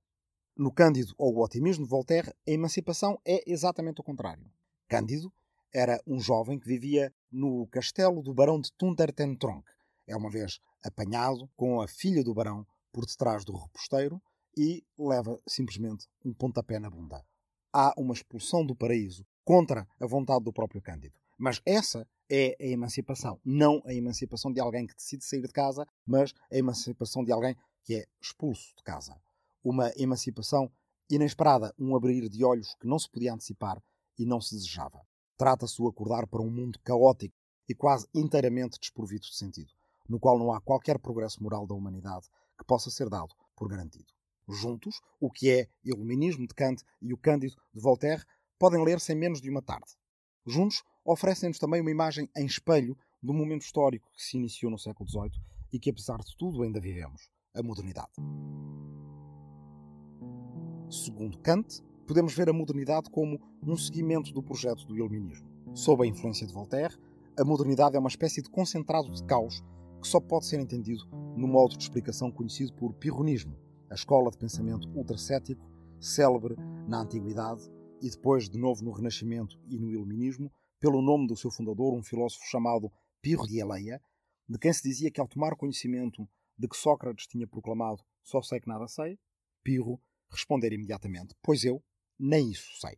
No 0.57 0.73
Cândido 0.73 1.15
ou 1.19 1.35
o 1.35 1.45
Otimismo 1.45 1.85
de 1.85 1.91
Voltaire, 1.91 2.31
a 2.49 2.51
emancipação 2.51 3.21
é 3.27 3.43
exatamente 3.47 4.01
o 4.01 4.05
contrário. 4.05 4.51
Cândido 4.89 5.31
era 5.71 6.01
um 6.07 6.19
jovem 6.19 6.59
que 6.59 6.67
vivia 6.67 7.13
no 7.31 7.67
castelo 7.67 8.23
do 8.23 8.33
barão 8.33 8.59
de 8.59 8.73
Tundertentronck. 8.73 9.69
É 10.07 10.17
uma 10.17 10.31
vez 10.31 10.61
apanhado 10.83 11.47
com 11.55 11.83
a 11.83 11.87
filha 11.87 12.25
do 12.25 12.33
barão 12.33 12.67
por 12.91 13.05
detrás 13.05 13.45
do 13.45 13.55
reposteiro 13.55 14.19
e 14.57 14.83
leva 14.99 15.39
simplesmente 15.47 16.07
um 16.25 16.33
pontapé 16.33 16.79
na 16.79 16.89
bunda. 16.89 17.23
Há 17.71 17.93
uma 17.99 18.15
expulsão 18.15 18.65
do 18.65 18.75
paraíso 18.75 19.27
contra 19.47 19.87
a 20.01 20.07
vontade 20.07 20.43
do 20.43 20.53
próprio 20.53 20.83
Cândido. 20.83 21.15
Mas 21.39 21.63
essa 21.65 22.05
é 22.29 22.57
a 22.61 22.67
emancipação. 22.67 23.39
Não 23.45 23.81
a 23.87 23.95
emancipação 23.95 24.53
de 24.53 24.59
alguém 24.59 24.89
que 24.89 24.97
decide 24.97 25.25
sair 25.25 25.43
de 25.43 25.53
casa, 25.53 25.87
mas 26.05 26.35
a 26.51 26.57
emancipação 26.57 27.23
de 27.25 27.31
alguém 27.31 27.57
que 27.85 27.95
é 27.95 28.07
expulso 28.21 28.75
de 28.77 28.83
casa. 28.83 29.17
Uma 29.63 29.93
emancipação 29.97 30.69
inesperada, 31.09 31.73
um 31.79 31.95
abrir 31.95 32.29
de 32.29 32.45
olhos 32.45 32.75
que 32.81 32.89
não 32.89 32.99
se 32.99 33.09
podia 33.09 33.33
antecipar 33.33 33.81
e 34.19 34.27
não 34.27 34.41
se 34.41 34.57
desejava. 34.57 35.01
Trata-se 35.39 35.77
do 35.77 35.87
acordar 35.87 36.27
para 36.27 36.43
um 36.43 36.51
mundo 36.51 36.81
caótico 36.83 37.37
e 37.69 37.75
quase 37.75 38.09
inteiramente 38.13 38.81
desprovido 38.81 39.27
de 39.27 39.37
sentido, 39.37 39.73
no 40.09 40.19
qual 40.19 40.37
não 40.37 40.53
há 40.53 40.61
qualquer 40.61 40.99
progresso 40.99 41.41
moral 41.41 41.69
da 41.69 41.75
humanidade 41.75 42.27
que 42.59 42.65
possa 42.65 42.91
ser 42.91 43.09
dado 43.09 43.33
por 43.55 43.69
garantido. 43.69 44.13
Juntos, 44.49 45.01
o 45.21 45.31
que 45.31 45.51
é 45.51 45.69
Iluminismo 45.85 46.47
de 46.47 46.55
Kant 46.55 46.83
e 47.03 47.13
o 47.13 47.19
Cândido 47.19 47.55
de 47.73 47.81
Voltaire 47.81 48.25
podem 48.59 48.83
ler-se 48.85 49.13
em 49.13 49.17
menos 49.17 49.41
de 49.41 49.51
uma 49.51 49.63
tarde. 49.63 49.97
Juntos, 50.47 50.83
oferecem-nos 51.05 51.59
também 51.59 51.81
uma 51.81 51.91
imagem 51.91 52.29
em 52.37 52.47
espelho 52.47 52.97
do 53.23 53.33
momento 53.33 53.63
histórico 53.63 54.11
que 54.13 54.23
se 54.23 54.37
iniciou 54.37 54.71
no 54.71 54.79
século 54.79 55.09
XVIII 55.09 55.43
e 55.73 55.79
que, 55.79 55.91
apesar 55.91 56.19
de 56.19 56.37
tudo, 56.37 56.63
ainda 56.63 56.81
vivemos 56.81 57.29
a 57.55 57.63
modernidade. 57.63 58.13
Segundo 60.89 61.39
Kant, 61.39 61.83
podemos 62.07 62.33
ver 62.35 62.49
a 62.49 62.53
modernidade 62.53 63.11
como 63.11 63.41
um 63.63 63.77
seguimento 63.77 64.33
do 64.33 64.43
projeto 64.43 64.87
do 64.87 64.97
iluminismo. 64.97 65.49
Sob 65.75 66.05
a 66.05 66.07
influência 66.07 66.47
de 66.47 66.53
Voltaire, 66.53 66.97
a 67.39 67.45
modernidade 67.45 67.97
é 67.97 67.99
uma 67.99 68.09
espécie 68.09 68.41
de 68.41 68.49
concentrado 68.49 69.13
de 69.13 69.23
caos 69.25 69.63
que 70.01 70.07
só 70.07 70.21
pode 70.21 70.47
ser 70.47 70.61
entendido 70.61 71.05
no 71.37 71.49
modo 71.49 71.77
de 71.77 71.83
explicação 71.83 72.31
conhecido 72.31 72.73
por 72.75 72.95
pirronismo, 72.95 73.59
a 73.91 73.95
escola 73.95 74.31
de 74.31 74.39
pensamento 74.39 74.89
ultracético, 74.97 75.69
célebre 76.01 76.57
na 76.87 77.01
Antiguidade 77.01 77.69
e 78.01 78.11
depois 78.11 78.49
de 78.49 78.59
novo 78.59 78.85
no 78.85 78.93
Renascimento 78.93 79.59
e 79.67 79.79
no 79.79 79.91
Iluminismo, 79.91 80.53
pelo 80.79 81.01
nome 81.01 81.27
do 81.27 81.37
seu 81.37 81.51
fundador, 81.51 81.95
um 81.95 82.03
filósofo 82.03 82.45
chamado 82.47 82.91
Pirro 83.23 83.47
de 83.47 83.61
Eleia, 83.61 84.01
de 84.49 84.59
quem 84.59 84.73
se 84.73 84.83
dizia 84.83 85.11
que 85.11 85.21
ao 85.21 85.29
tomar 85.29 85.57
conhecimento 85.57 86.29
de 86.59 86.69
que 86.69 86.77
Sócrates 86.77 87.27
tinha 87.27 87.47
proclamado 87.47 88.03
só 88.23 88.43
sei 88.43 88.61
que 88.61 88.69
nada 88.69 88.87
sei, 88.89 89.19
Pirro 89.63 90.01
responder 90.31 90.73
imediatamente, 90.73 91.35
pois 91.43 91.65
eu 91.65 91.83
nem 92.19 92.51
isso 92.51 92.79
sei. 92.81 92.97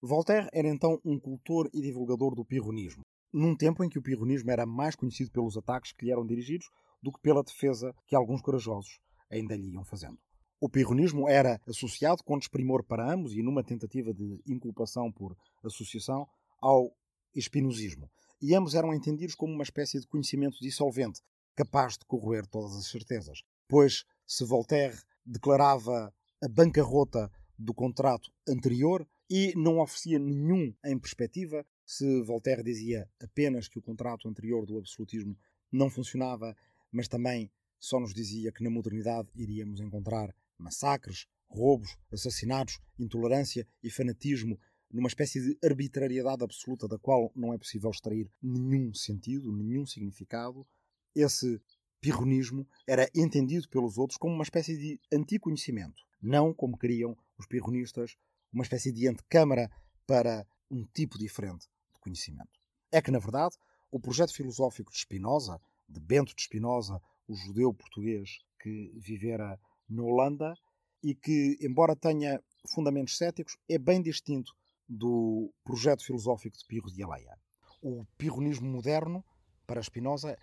Voltaire 0.00 0.48
era 0.52 0.68
então 0.68 1.00
um 1.04 1.18
cultor 1.18 1.68
e 1.72 1.80
divulgador 1.80 2.34
do 2.34 2.44
pirronismo, 2.44 3.02
num 3.32 3.56
tempo 3.56 3.82
em 3.82 3.88
que 3.88 3.98
o 3.98 4.02
pirronismo 4.02 4.50
era 4.50 4.64
mais 4.64 4.94
conhecido 4.94 5.30
pelos 5.30 5.56
ataques 5.56 5.92
que 5.92 6.06
lhe 6.06 6.12
eram 6.12 6.26
dirigidos 6.26 6.68
do 7.02 7.12
que 7.12 7.20
pela 7.20 7.42
defesa 7.42 7.94
que 8.06 8.14
alguns 8.14 8.40
corajosos 8.40 9.00
ainda 9.30 9.56
lhe 9.56 9.72
iam 9.72 9.84
fazendo. 9.84 10.18
O 10.60 10.68
pirronismo 10.68 11.28
era 11.28 11.60
associado 11.68 12.24
com 12.24 12.36
desprimor 12.36 12.82
para 12.82 13.12
ambos 13.12 13.32
e 13.32 13.42
numa 13.42 13.62
tentativa 13.62 14.12
de 14.12 14.42
inculpação 14.44 15.12
por 15.12 15.36
associação 15.62 16.26
ao 16.60 16.92
espinosismo. 17.32 18.10
E 18.42 18.56
ambos 18.56 18.74
eram 18.74 18.92
entendidos 18.92 19.36
como 19.36 19.52
uma 19.52 19.62
espécie 19.62 20.00
de 20.00 20.06
conhecimento 20.08 20.58
dissolvente, 20.60 21.20
capaz 21.54 21.96
de 21.96 22.04
corroer 22.04 22.44
todas 22.44 22.76
as 22.76 22.86
certezas. 22.86 23.42
Pois, 23.68 24.04
se 24.26 24.44
Voltaire 24.44 24.98
declarava 25.24 26.12
a 26.42 26.48
bancarrota 26.48 27.30
do 27.56 27.72
contrato 27.72 28.28
anterior 28.48 29.06
e 29.30 29.52
não 29.56 29.78
oferecia 29.78 30.18
nenhum 30.18 30.74
em 30.84 30.98
perspectiva, 30.98 31.64
se 31.86 32.20
Voltaire 32.22 32.64
dizia 32.64 33.08
apenas 33.22 33.68
que 33.68 33.78
o 33.78 33.82
contrato 33.82 34.28
anterior 34.28 34.66
do 34.66 34.78
absolutismo 34.78 35.36
não 35.70 35.88
funcionava, 35.88 36.56
mas 36.90 37.06
também 37.06 37.48
só 37.78 38.00
nos 38.00 38.12
dizia 38.12 38.50
que 38.50 38.64
na 38.64 38.70
modernidade 38.70 39.28
iríamos 39.36 39.80
encontrar 39.80 40.34
massacres, 40.58 41.26
roubos, 41.48 41.96
assassinatos, 42.12 42.78
intolerância 42.98 43.66
e 43.82 43.90
fanatismo, 43.90 44.58
numa 44.90 45.08
espécie 45.08 45.40
de 45.40 45.58
arbitrariedade 45.66 46.42
absoluta 46.42 46.88
da 46.88 46.98
qual 46.98 47.30
não 47.34 47.52
é 47.52 47.58
possível 47.58 47.90
extrair 47.90 48.30
nenhum 48.42 48.92
sentido, 48.94 49.52
nenhum 49.52 49.86
significado, 49.86 50.66
esse 51.14 51.60
pirronismo 52.00 52.66
era 52.86 53.08
entendido 53.14 53.68
pelos 53.68 53.98
outros 53.98 54.18
como 54.18 54.34
uma 54.34 54.44
espécie 54.44 54.76
de 54.76 55.00
anticonhecimento, 55.12 56.02
não 56.22 56.54
como 56.54 56.78
queriam 56.78 57.16
os 57.38 57.46
pirronistas, 57.46 58.16
uma 58.52 58.62
espécie 58.62 58.92
de 58.92 59.08
antecâmara 59.08 59.70
para 60.06 60.46
um 60.70 60.84
tipo 60.84 61.18
diferente 61.18 61.66
de 61.92 62.00
conhecimento. 62.00 62.58
É 62.90 63.02
que, 63.02 63.10
na 63.10 63.18
verdade, 63.18 63.56
o 63.90 64.00
projeto 64.00 64.34
filosófico 64.34 64.90
de 64.90 64.98
Spinoza, 64.98 65.60
de 65.88 66.00
Bento 66.00 66.34
de 66.34 66.42
Spinoza, 66.42 67.00
o 67.26 67.34
judeu 67.34 67.72
português 67.74 68.38
que 68.60 68.92
vivera 68.96 69.58
na 69.88 70.02
Holanda 70.02 70.54
e 71.02 71.14
que, 71.14 71.56
embora 71.60 71.96
tenha 71.96 72.42
fundamentos 72.68 73.16
céticos, 73.16 73.56
é 73.68 73.78
bem 73.78 74.02
distinto 74.02 74.52
do 74.88 75.52
projeto 75.64 76.04
filosófico 76.04 76.56
de 76.56 76.64
Pirro 76.66 76.90
de 76.90 77.02
Aleia. 77.02 77.38
O 77.82 78.04
pirronismo 78.16 78.68
moderno, 78.68 79.24
para 79.66 79.82
Spinoza, 79.82 80.36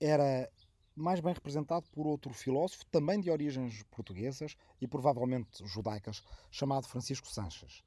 era 0.00 0.50
mais 0.96 1.20
bem 1.20 1.32
representado 1.32 1.86
por 1.92 2.06
outro 2.06 2.32
filósofo, 2.34 2.84
também 2.86 3.20
de 3.20 3.30
origens 3.30 3.82
portuguesas 3.90 4.56
e 4.80 4.86
provavelmente 4.86 5.64
judaicas, 5.66 6.22
chamado 6.50 6.88
Francisco 6.88 7.28
Sanches, 7.28 7.82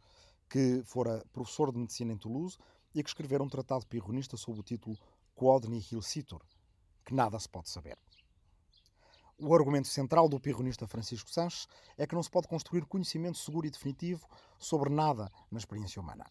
que 0.49 0.81
fora 0.85 1.23
professor 1.33 1.71
de 1.71 1.79
medicina 1.79 2.13
em 2.13 2.17
Toulouse 2.17 2.57
e 2.93 3.03
que 3.03 3.09
escrevera 3.09 3.43
um 3.43 3.49
tratado 3.49 3.85
pirronista 3.87 4.37
sob 4.37 4.59
o 4.59 4.63
título 4.63 4.97
Quod 5.35 5.67
nihil 5.67 6.01
situr, 6.01 6.41
que 7.05 7.13
nada 7.13 7.39
se 7.39 7.49
pode 7.49 7.69
saber. 7.69 7.97
O 9.39 9.53
argumento 9.53 9.87
central 9.87 10.29
do 10.29 10.39
pirronista 10.39 10.87
Francisco 10.87 11.29
Sanches 11.29 11.67
é 11.97 12.05
que 12.05 12.15
não 12.15 12.21
se 12.21 12.29
pode 12.29 12.47
construir 12.47 12.85
conhecimento 12.85 13.37
seguro 13.37 13.65
e 13.65 13.71
definitivo 13.71 14.27
sobre 14.59 14.89
nada 14.89 15.29
na 15.51 15.57
experiência 15.57 16.01
humana. 16.01 16.25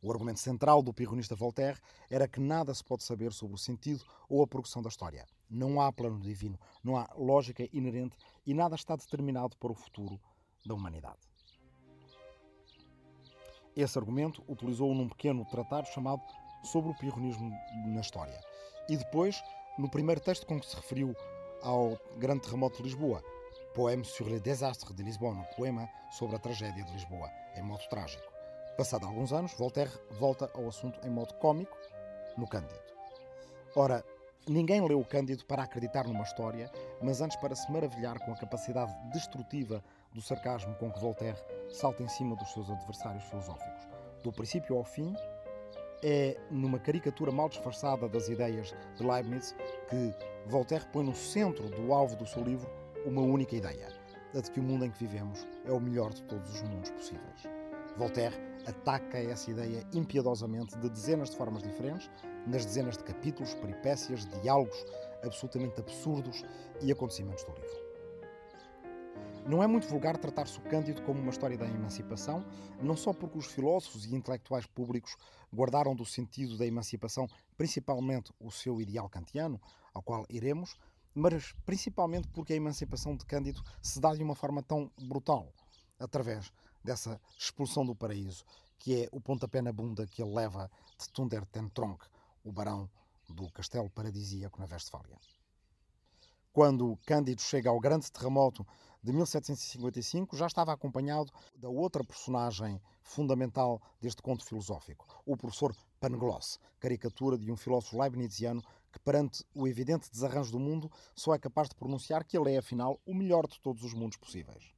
O 0.00 0.12
argumento 0.12 0.38
central 0.38 0.80
do 0.80 0.94
pirronista 0.94 1.34
Voltaire 1.34 1.80
era 2.08 2.28
que 2.28 2.38
nada 2.38 2.72
se 2.72 2.84
pode 2.84 3.02
saber 3.02 3.32
sobre 3.32 3.56
o 3.56 3.58
sentido 3.58 4.04
ou 4.28 4.42
a 4.42 4.46
progressão 4.46 4.80
da 4.80 4.88
história. 4.88 5.26
Não 5.50 5.80
há 5.80 5.92
plano 5.92 6.20
divino, 6.20 6.58
não 6.84 6.96
há 6.96 7.08
lógica 7.16 7.68
inerente 7.72 8.16
e 8.46 8.54
nada 8.54 8.76
está 8.76 8.94
determinado 8.94 9.56
para 9.56 9.72
o 9.72 9.74
futuro 9.74 10.20
da 10.64 10.74
humanidade. 10.74 11.18
Esse 13.74 13.98
argumento 13.98 14.44
utilizou-o 14.48 14.94
num 14.94 15.08
pequeno 15.08 15.44
tratado 15.46 15.88
chamado 15.88 16.22
Sobre 16.62 16.90
o 16.90 16.94
Pirronismo 16.94 17.50
na 17.86 18.00
História. 18.00 18.40
E 18.88 18.96
depois, 18.96 19.42
no 19.76 19.90
primeiro 19.90 20.20
texto 20.20 20.46
com 20.46 20.60
que 20.60 20.66
se 20.66 20.76
referiu 20.76 21.14
ao 21.62 21.98
grande 22.16 22.42
terremoto 22.42 22.78
de 22.78 22.84
Lisboa, 22.84 23.22
Poème 23.74 24.04
sur 24.04 24.28
le 24.28 24.40
désastre 24.40 24.92
de 24.92 25.02
Lisbonne, 25.02 25.46
poema 25.56 25.88
sobre 26.10 26.36
a 26.36 26.38
tragédia 26.38 26.82
de 26.82 26.92
Lisboa, 26.92 27.30
em 27.54 27.62
modo 27.62 27.86
trágico. 27.88 28.24
Passado 28.76 29.06
alguns 29.06 29.32
anos, 29.32 29.52
Voltaire 29.54 29.92
volta 30.18 30.50
ao 30.54 30.66
assunto 30.68 30.98
em 31.06 31.10
modo 31.10 31.34
cômico, 31.34 31.76
no 32.36 32.48
Cândido. 32.48 32.80
Ora, 33.76 34.04
ninguém 34.48 34.80
leu 34.80 34.98
o 34.98 35.04
Cândido 35.04 35.44
para 35.44 35.62
acreditar 35.62 36.08
numa 36.08 36.24
história, 36.24 36.70
mas 37.02 37.20
antes 37.20 37.36
para 37.36 37.54
se 37.54 37.70
maravilhar 37.70 38.18
com 38.18 38.32
a 38.32 38.36
capacidade 38.36 38.92
destrutiva 39.12 39.84
do 40.12 40.20
sarcasmo 40.22 40.74
com 40.76 40.90
que 40.90 41.00
Voltaire 41.00 41.38
salta 41.70 42.02
em 42.02 42.08
cima 42.08 42.34
dos 42.34 42.52
seus 42.52 42.68
adversários 42.70 43.24
filosóficos. 43.24 43.86
Do 44.22 44.32
princípio 44.32 44.76
ao 44.76 44.84
fim, 44.84 45.14
É 46.02 46.36
numa 46.50 46.78
caricatura 46.78 47.32
mal 47.32 47.48
disfarçada 47.48 48.08
das 48.08 48.28
ideias 48.28 48.74
de 48.96 49.04
Leibniz 49.04 49.54
que 49.88 50.14
Voltaire 50.46 50.86
põe 50.92 51.04
no 51.04 51.14
centro 51.14 51.68
do 51.68 51.92
alvo 51.92 52.14
do 52.14 52.26
seu 52.26 52.42
livro 52.44 52.70
uma 53.04 53.20
única 53.20 53.56
ideia: 53.56 53.88
a 54.34 54.40
de 54.40 54.50
que 54.50 54.60
o 54.60 54.62
mundo 54.62 54.84
em 54.84 54.90
que 54.90 55.04
vivemos 55.04 55.46
é 55.64 55.72
o 55.72 55.80
melhor 55.80 56.12
de 56.12 56.22
todos 56.22 56.54
os 56.54 56.62
mundos 56.62 56.90
possíveis. 56.90 57.48
Voltaire 57.96 58.36
ataca 58.66 59.18
essa 59.18 59.50
ideia 59.50 59.84
impiedosamente 59.92 60.78
de 60.78 60.88
dezenas 60.88 61.30
de 61.30 61.36
formas 61.36 61.62
diferentes, 61.62 62.08
nas 62.46 62.64
dezenas 62.64 62.96
de 62.96 63.02
capítulos, 63.02 63.54
peripécias, 63.54 64.24
diálogos 64.40 64.84
absolutamente 65.24 65.80
absurdos 65.80 66.44
e 66.80 66.92
acontecimentos 66.92 67.42
do 67.42 67.52
livro. 67.54 67.87
Não 69.48 69.62
é 69.62 69.66
muito 69.66 69.88
vulgar 69.88 70.18
tratar-se 70.18 70.58
o 70.58 70.60
Cândido 70.60 71.00
como 71.04 71.22
uma 71.22 71.30
história 71.30 71.56
da 71.56 71.66
emancipação, 71.66 72.44
não 72.82 72.94
só 72.94 73.14
porque 73.14 73.38
os 73.38 73.46
filósofos 73.46 74.04
e 74.04 74.14
intelectuais 74.14 74.66
públicos 74.66 75.16
guardaram 75.50 75.96
do 75.96 76.04
sentido 76.04 76.58
da 76.58 76.66
emancipação 76.66 77.26
principalmente 77.56 78.30
o 78.38 78.50
seu 78.50 78.78
ideal 78.78 79.08
kantiano, 79.08 79.58
ao 79.94 80.02
qual 80.02 80.26
iremos, 80.28 80.76
mas 81.14 81.54
principalmente 81.64 82.28
porque 82.28 82.52
a 82.52 82.56
emancipação 82.56 83.16
de 83.16 83.24
Cândido 83.24 83.62
se 83.80 83.98
dá 83.98 84.14
de 84.14 84.22
uma 84.22 84.34
forma 84.34 84.62
tão 84.62 84.92
brutal, 85.00 85.50
através 85.98 86.52
dessa 86.84 87.18
expulsão 87.38 87.86
do 87.86 87.96
paraíso, 87.96 88.44
que 88.78 89.04
é 89.04 89.08
o 89.10 89.18
pontapé 89.18 89.62
na 89.62 89.72
bunda 89.72 90.06
que 90.06 90.22
ele 90.22 90.34
leva 90.34 90.70
de 90.98 91.08
Tunder 91.08 91.46
ten 91.46 91.70
Tronk, 91.70 92.04
o 92.44 92.52
barão 92.52 92.86
do 93.26 93.50
castelo 93.50 93.88
paradisíaco 93.88 94.60
na 94.60 94.66
Westfália. 94.70 95.16
Quando 96.52 96.98
Cândido 97.06 97.40
chega 97.40 97.70
ao 97.70 97.80
grande 97.80 98.12
terremoto 98.12 98.66
de 99.02 99.12
1755, 99.12 100.36
já 100.36 100.46
estava 100.46 100.72
acompanhado 100.72 101.32
da 101.56 101.68
outra 101.68 102.02
personagem 102.04 102.80
fundamental 103.02 103.80
deste 104.00 104.20
conto 104.20 104.44
filosófico, 104.44 105.06
o 105.24 105.36
professor 105.36 105.74
Pangloss, 106.00 106.58
caricatura 106.80 107.38
de 107.38 107.50
um 107.50 107.56
filósofo 107.56 107.98
leibniziano 107.98 108.62
que, 108.92 108.98
perante 108.98 109.44
o 109.54 109.68
evidente 109.68 110.10
desarranjo 110.10 110.52
do 110.52 110.58
mundo, 110.58 110.90
só 111.14 111.34
é 111.34 111.38
capaz 111.38 111.68
de 111.68 111.76
pronunciar 111.76 112.24
que 112.24 112.36
ele 112.36 112.52
é, 112.52 112.58
afinal, 112.58 113.00
o 113.06 113.14
melhor 113.14 113.46
de 113.46 113.60
todos 113.60 113.82
os 113.82 113.94
mundos 113.94 114.18
possíveis. 114.18 114.72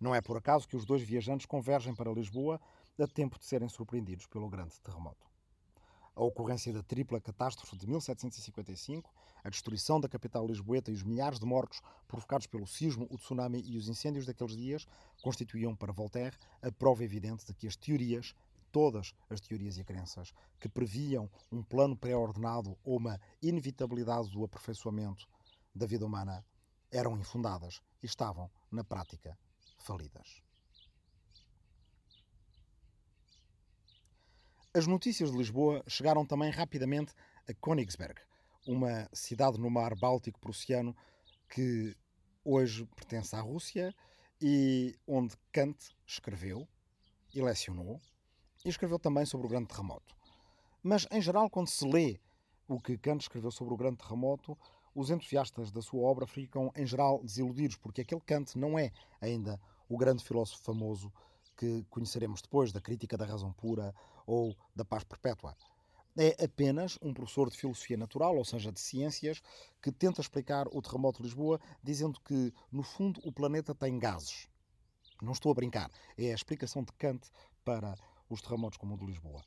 Não 0.00 0.14
é 0.14 0.20
por 0.20 0.36
acaso 0.36 0.68
que 0.68 0.76
os 0.76 0.84
dois 0.84 1.02
viajantes 1.02 1.46
convergem 1.46 1.94
para 1.94 2.12
Lisboa 2.12 2.60
a 2.98 3.06
tempo 3.06 3.38
de 3.38 3.46
serem 3.46 3.68
surpreendidos 3.68 4.26
pelo 4.26 4.48
grande 4.48 4.80
terremoto 4.80 5.35
a 6.16 6.24
ocorrência 6.24 6.72
da 6.72 6.82
tripla 6.82 7.20
catástrofe 7.20 7.76
de 7.76 7.86
1755, 7.86 9.12
a 9.44 9.50
destruição 9.50 10.00
da 10.00 10.08
capital 10.08 10.46
lisboeta 10.46 10.90
e 10.90 10.94
os 10.94 11.02
milhares 11.02 11.38
de 11.38 11.44
mortos 11.44 11.82
provocados 12.08 12.46
pelo 12.46 12.66
sismo, 12.66 13.06
o 13.10 13.18
tsunami 13.18 13.62
e 13.66 13.76
os 13.76 13.86
incêndios 13.86 14.24
daqueles 14.24 14.56
dias 14.56 14.86
constituíam 15.22 15.76
para 15.76 15.92
Voltaire 15.92 16.36
a 16.62 16.72
prova 16.72 17.04
evidente 17.04 17.44
de 17.44 17.52
que 17.52 17.66
as 17.68 17.76
teorias, 17.76 18.34
todas 18.72 19.14
as 19.28 19.40
teorias 19.40 19.76
e 19.76 19.84
crenças, 19.84 20.32
que 20.58 20.70
previam 20.70 21.30
um 21.52 21.62
plano 21.62 21.94
pré-ordenado 21.94 22.78
ou 22.82 22.96
uma 22.96 23.20
inevitabilidade 23.42 24.30
do 24.30 24.42
aperfeiçoamento 24.42 25.28
da 25.74 25.86
vida 25.86 26.06
humana, 26.06 26.42
eram 26.90 27.18
infundadas 27.18 27.82
e 28.02 28.06
estavam, 28.06 28.50
na 28.72 28.82
prática, 28.82 29.38
falidas. 29.76 30.45
As 34.76 34.86
notícias 34.86 35.30
de 35.30 35.38
Lisboa 35.38 35.82
chegaram 35.86 36.26
também 36.26 36.50
rapidamente 36.50 37.14
a 37.48 37.54
Königsberg, 37.54 38.20
uma 38.66 39.08
cidade 39.10 39.58
no 39.58 39.70
mar 39.70 39.94
Báltico 39.98 40.38
prussiano 40.38 40.94
que 41.48 41.96
hoje 42.44 42.84
pertence 42.94 43.34
à 43.34 43.40
Rússia 43.40 43.94
e 44.38 44.94
onde 45.06 45.34
Kant 45.50 45.78
escreveu 46.06 46.68
e 47.34 47.40
lecionou 47.40 47.98
e 48.66 48.68
escreveu 48.68 48.98
também 48.98 49.24
sobre 49.24 49.46
o 49.46 49.48
grande 49.48 49.68
terremoto. 49.68 50.14
Mas, 50.82 51.06
em 51.10 51.22
geral, 51.22 51.48
quando 51.48 51.68
se 51.68 51.88
lê 51.88 52.20
o 52.68 52.78
que 52.78 52.98
Kant 52.98 53.22
escreveu 53.22 53.50
sobre 53.50 53.72
o 53.72 53.78
grande 53.78 53.96
terremoto, 53.96 54.58
os 54.94 55.08
entusiastas 55.08 55.72
da 55.72 55.80
sua 55.80 56.02
obra 56.02 56.26
ficam, 56.26 56.70
em 56.76 56.84
geral, 56.84 57.22
desiludidos, 57.24 57.78
porque 57.78 58.02
aquele 58.02 58.20
Kant 58.20 58.58
não 58.58 58.78
é 58.78 58.92
ainda 59.22 59.58
o 59.88 59.96
grande 59.96 60.22
filósofo 60.22 60.62
famoso 60.62 61.10
que 61.56 61.82
conheceremos 61.88 62.42
depois, 62.42 62.72
da 62.72 62.80
crítica 62.82 63.16
da 63.16 63.24
razão 63.24 63.54
pura 63.54 63.94
ou 64.26 64.56
da 64.74 64.84
paz 64.84 65.04
perpétua. 65.04 65.56
É 66.18 66.44
apenas 66.44 66.98
um 67.02 67.12
professor 67.12 67.50
de 67.50 67.56
filosofia 67.56 67.96
natural, 67.96 68.36
ou 68.36 68.44
seja, 68.44 68.72
de 68.72 68.80
ciências, 68.80 69.42
que 69.82 69.92
tenta 69.92 70.20
explicar 70.20 70.66
o 70.68 70.80
terremoto 70.80 71.18
de 71.18 71.24
Lisboa 71.24 71.60
dizendo 71.82 72.18
que, 72.20 72.52
no 72.72 72.82
fundo, 72.82 73.20
o 73.22 73.30
planeta 73.30 73.74
tem 73.74 73.98
gases. 73.98 74.48
Não 75.20 75.32
estou 75.32 75.52
a 75.52 75.54
brincar. 75.54 75.90
É 76.16 76.30
a 76.30 76.34
explicação 76.34 76.82
de 76.82 76.92
Kant 76.94 77.30
para 77.64 77.94
os 78.28 78.40
terremotos 78.40 78.78
como 78.78 78.94
o 78.94 78.98
de 78.98 79.06
Lisboa. 79.06 79.44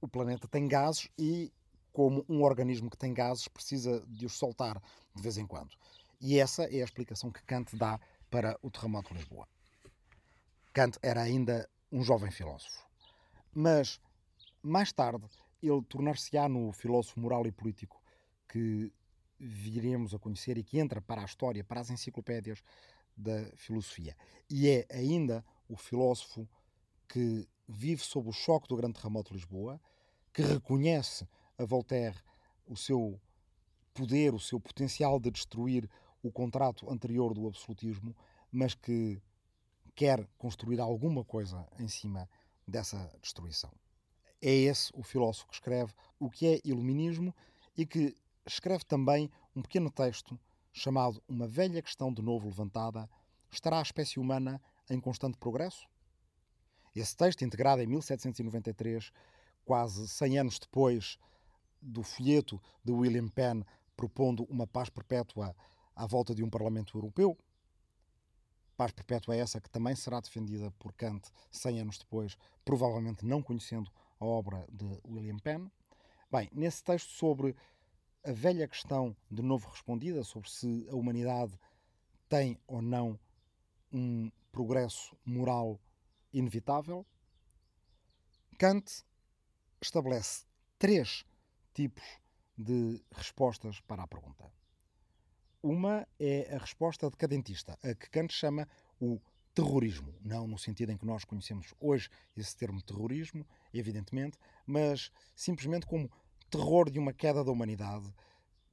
O 0.00 0.06
planeta 0.06 0.46
tem 0.46 0.68
gases 0.68 1.08
e, 1.18 1.50
como 1.90 2.24
um 2.28 2.42
organismo 2.42 2.90
que 2.90 2.98
tem 2.98 3.14
gases, 3.14 3.48
precisa 3.48 4.04
de 4.06 4.26
os 4.26 4.34
soltar 4.34 4.80
de 5.14 5.22
vez 5.22 5.38
em 5.38 5.46
quando. 5.46 5.74
E 6.20 6.38
essa 6.38 6.64
é 6.64 6.80
a 6.80 6.84
explicação 6.84 7.30
que 7.30 7.42
Kant 7.44 7.76
dá 7.76 7.98
para 8.30 8.58
o 8.62 8.70
terremoto 8.70 9.08
de 9.08 9.20
Lisboa. 9.20 9.48
Kant 10.72 10.98
era 11.02 11.22
ainda 11.22 11.68
um 11.90 12.02
jovem 12.02 12.30
filósofo. 12.30 12.84
Mas, 13.54 14.00
mais 14.62 14.92
tarde, 14.92 15.24
ele 15.62 15.82
tornar-se-á 15.82 16.48
no 16.48 16.72
filósofo 16.72 17.20
moral 17.20 17.46
e 17.46 17.52
político 17.52 18.02
que 18.48 18.92
viremos 19.38 20.14
a 20.14 20.18
conhecer 20.18 20.58
e 20.58 20.64
que 20.64 20.78
entra 20.78 21.00
para 21.00 21.22
a 21.22 21.24
história, 21.24 21.64
para 21.64 21.80
as 21.80 21.90
enciclopédias 21.90 22.62
da 23.16 23.44
filosofia. 23.56 24.16
E 24.50 24.68
é 24.68 24.86
ainda 24.90 25.44
o 25.68 25.76
filósofo 25.76 26.48
que 27.08 27.48
vive 27.68 28.02
sob 28.02 28.28
o 28.28 28.32
choque 28.32 28.68
do 28.68 28.76
grande 28.76 28.94
terremoto 28.94 29.30
de 29.30 29.38
Lisboa, 29.38 29.80
que 30.32 30.42
reconhece 30.42 31.26
a 31.56 31.64
Voltaire 31.64 32.16
o 32.66 32.76
seu 32.76 33.20
poder, 33.92 34.34
o 34.34 34.40
seu 34.40 34.58
potencial 34.58 35.20
de 35.20 35.30
destruir 35.30 35.88
o 36.22 36.32
contrato 36.32 36.90
anterior 36.90 37.32
do 37.32 37.46
absolutismo, 37.46 38.16
mas 38.50 38.74
que 38.74 39.22
quer 39.94 40.26
construir 40.36 40.80
alguma 40.80 41.24
coisa 41.24 41.66
em 41.78 41.86
cima 41.86 42.28
dessa 42.66 43.10
destruição. 43.20 43.70
É 44.40 44.50
esse 44.50 44.90
o 44.94 45.02
filósofo 45.02 45.48
que 45.48 45.54
escreve 45.54 45.92
o 46.18 46.30
que 46.30 46.46
é 46.46 46.60
iluminismo 46.64 47.34
e 47.76 47.86
que 47.86 48.14
escreve 48.46 48.84
também 48.84 49.30
um 49.54 49.62
pequeno 49.62 49.90
texto 49.90 50.38
chamado 50.72 51.22
Uma 51.28 51.46
velha 51.46 51.80
questão 51.80 52.12
de 52.12 52.20
novo 52.20 52.48
levantada: 52.48 53.08
estará 53.50 53.78
a 53.78 53.82
espécie 53.82 54.18
humana 54.18 54.60
em 54.90 55.00
constante 55.00 55.38
progresso? 55.38 55.88
Esse 56.94 57.16
texto, 57.16 57.44
integrado 57.44 57.82
em 57.82 57.86
1793, 57.86 59.10
quase 59.64 60.06
100 60.06 60.38
anos 60.38 60.58
depois 60.58 61.18
do 61.80 62.02
folheto 62.02 62.60
de 62.84 62.92
William 62.92 63.28
Penn 63.28 63.62
propondo 63.96 64.44
uma 64.44 64.66
paz 64.66 64.88
perpétua 64.90 65.54
à 65.94 66.06
volta 66.06 66.34
de 66.34 66.42
um 66.42 66.50
Parlamento 66.50 66.96
Europeu, 66.96 67.38
paz 68.74 68.92
perpétua 68.92 69.36
é 69.36 69.38
essa 69.38 69.60
que 69.60 69.70
também 69.70 69.94
será 69.94 70.20
defendida 70.20 70.70
por 70.78 70.92
Kant 70.92 71.30
100 71.50 71.80
anos 71.80 71.98
depois, 71.98 72.36
provavelmente 72.64 73.24
não 73.24 73.42
conhecendo 73.42 73.90
a 74.20 74.24
obra 74.24 74.66
de 74.70 75.00
William 75.06 75.38
Penn. 75.38 75.68
Bem, 76.30 76.48
nesse 76.52 76.82
texto 76.82 77.10
sobre 77.10 77.56
a 78.24 78.32
velha 78.32 78.66
questão 78.66 79.16
de 79.30 79.42
novo 79.42 79.68
respondida, 79.68 80.24
sobre 80.24 80.50
se 80.50 80.86
a 80.90 80.96
humanidade 80.96 81.58
tem 82.28 82.58
ou 82.66 82.82
não 82.82 83.18
um 83.92 84.30
progresso 84.50 85.16
moral 85.24 85.80
inevitável, 86.32 87.06
Kant 88.58 89.04
estabelece 89.80 90.44
três 90.78 91.24
tipos 91.72 92.04
de 92.56 93.02
respostas 93.12 93.80
para 93.80 94.02
a 94.02 94.06
pergunta. 94.06 94.50
Uma 95.66 96.06
é 96.20 96.54
a 96.54 96.58
resposta 96.58 97.08
decadentista, 97.08 97.78
a 97.82 97.94
que 97.94 98.10
Kant 98.10 98.34
chama 98.34 98.68
o 99.00 99.18
terrorismo, 99.54 100.14
não 100.20 100.46
no 100.46 100.58
sentido 100.58 100.92
em 100.92 100.96
que 100.98 101.06
nós 101.06 101.24
conhecemos 101.24 101.72
hoje 101.80 102.10
esse 102.36 102.54
termo 102.54 102.82
terrorismo, 102.82 103.46
evidentemente, 103.72 104.36
mas 104.66 105.10
simplesmente 105.34 105.86
como 105.86 106.12
terror 106.50 106.90
de 106.90 106.98
uma 106.98 107.14
queda 107.14 107.42
da 107.42 107.50
humanidade 107.50 108.12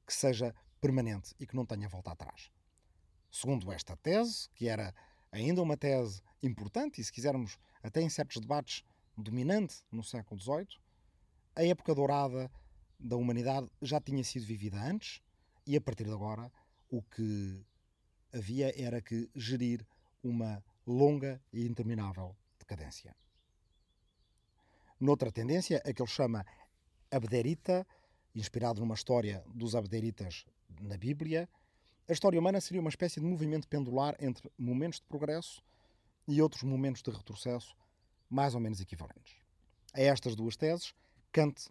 que 0.05 0.13
seja 0.13 0.53
permanente 0.81 1.33
e 1.39 1.47
que 1.47 1.55
não 1.55 1.65
tenha 1.65 1.87
volta 1.87 2.11
atrás. 2.11 2.51
Segundo 3.31 3.71
esta 3.71 3.95
tese, 3.95 4.49
que 4.53 4.67
era 4.67 4.93
ainda 5.31 5.61
uma 5.61 5.77
tese 5.77 6.21
importante 6.43 6.99
e, 6.99 7.05
se 7.05 7.13
quisermos, 7.13 7.57
até 7.81 8.01
em 8.01 8.09
certos 8.09 8.41
debates, 8.41 8.83
dominante 9.15 9.77
no 9.89 10.03
século 10.03 10.41
XVIII, 10.41 10.77
a 11.55 11.63
época 11.63 11.95
dourada 11.95 12.51
da 12.99 13.15
humanidade 13.15 13.71
já 13.81 14.01
tinha 14.01 14.25
sido 14.25 14.45
vivida 14.45 14.77
antes 14.77 15.21
e, 15.65 15.77
a 15.77 15.79
partir 15.79 16.03
de 16.03 16.11
agora, 16.11 16.51
o 16.91 17.01
que 17.01 17.65
havia 18.33 18.71
era 18.79 19.01
que 19.01 19.29
gerir 19.35 19.85
uma 20.21 20.63
longa 20.85 21.41
e 21.51 21.65
interminável 21.65 22.35
decadência. 22.59 23.15
Noutra 24.99 25.31
tendência, 25.31 25.81
a 25.83 25.93
que 25.93 26.01
ele 26.01 26.09
chama 26.09 26.45
Abderita, 27.09 27.87
inspirado 28.35 28.79
numa 28.81 28.93
história 28.93 29.43
dos 29.47 29.73
Abderitas 29.73 30.45
na 30.79 30.97
Bíblia, 30.97 31.49
a 32.07 32.11
história 32.11 32.39
humana 32.39 32.61
seria 32.61 32.81
uma 32.81 32.89
espécie 32.89 33.19
de 33.19 33.25
movimento 33.25 33.67
pendular 33.67 34.15
entre 34.19 34.51
momentos 34.57 34.99
de 34.99 35.05
progresso 35.07 35.63
e 36.27 36.41
outros 36.41 36.63
momentos 36.63 37.01
de 37.01 37.09
retrocesso 37.09 37.75
mais 38.29 38.53
ou 38.53 38.61
menos 38.61 38.79
equivalentes. 38.79 39.35
A 39.93 40.01
estas 40.01 40.35
duas 40.35 40.55
teses, 40.55 40.93
Kant 41.31 41.69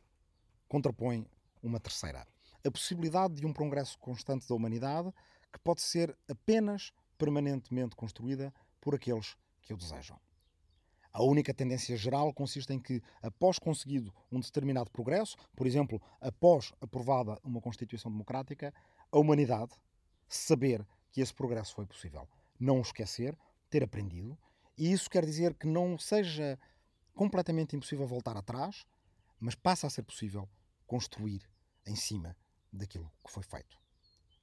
contrapõe 0.69 1.27
uma 1.63 1.79
terceira. 1.79 2.27
A 2.65 2.71
possibilidade 2.71 3.35
de 3.35 3.47
um 3.47 3.53
progresso 3.53 3.99
constante 3.99 4.47
da 4.47 4.55
humanidade 4.55 5.13
que 5.53 5.59
pode 5.61 5.81
ser 5.81 6.17
apenas 6.29 6.93
permanentemente 7.19 7.97
construída 7.97 8.53
por 8.81 8.95
aqueles 8.95 9.37
que 9.63 9.75
o 9.75 9.77
desejam. 9.77 10.19
A 11.13 11.23
única 11.23 11.53
tendência 11.53 11.97
geral 11.97 12.33
consiste 12.33 12.73
em 12.73 12.79
que, 12.79 13.03
após 13.21 13.59
conseguido 13.59 14.15
um 14.31 14.39
determinado 14.39 14.91
progresso, 14.91 15.37
por 15.57 15.67
exemplo, 15.67 16.01
após 16.21 16.73
aprovada 16.81 17.37
uma 17.43 17.61
Constituição 17.61 18.11
Democrática, 18.11 18.73
a 19.11 19.19
humanidade 19.19 19.73
saber 20.29 20.87
que 21.11 21.21
esse 21.21 21.35
progresso 21.35 21.75
foi 21.75 21.85
possível. 21.85 22.29
Não 22.59 22.79
o 22.79 22.83
esquecer, 22.83 23.37
ter 23.69 23.83
aprendido, 23.83 24.39
e 24.79 24.93
isso 24.93 25.11
quer 25.11 25.25
dizer 25.25 25.55
que 25.55 25.67
não 25.67 25.99
seja 25.99 26.59
completamente 27.13 27.75
impossível 27.75 28.07
voltar 28.07 28.37
atrás, 28.37 28.87
mas 29.39 29.55
passa 29.55 29.89
a 29.89 29.91
ser 29.91 30.05
possível 30.05 30.49
construir 30.87 31.43
em 31.85 31.97
cima 31.97 32.37
daquilo 32.73 33.11
que 33.25 33.33
foi 33.33 33.43
feito. 33.43 33.79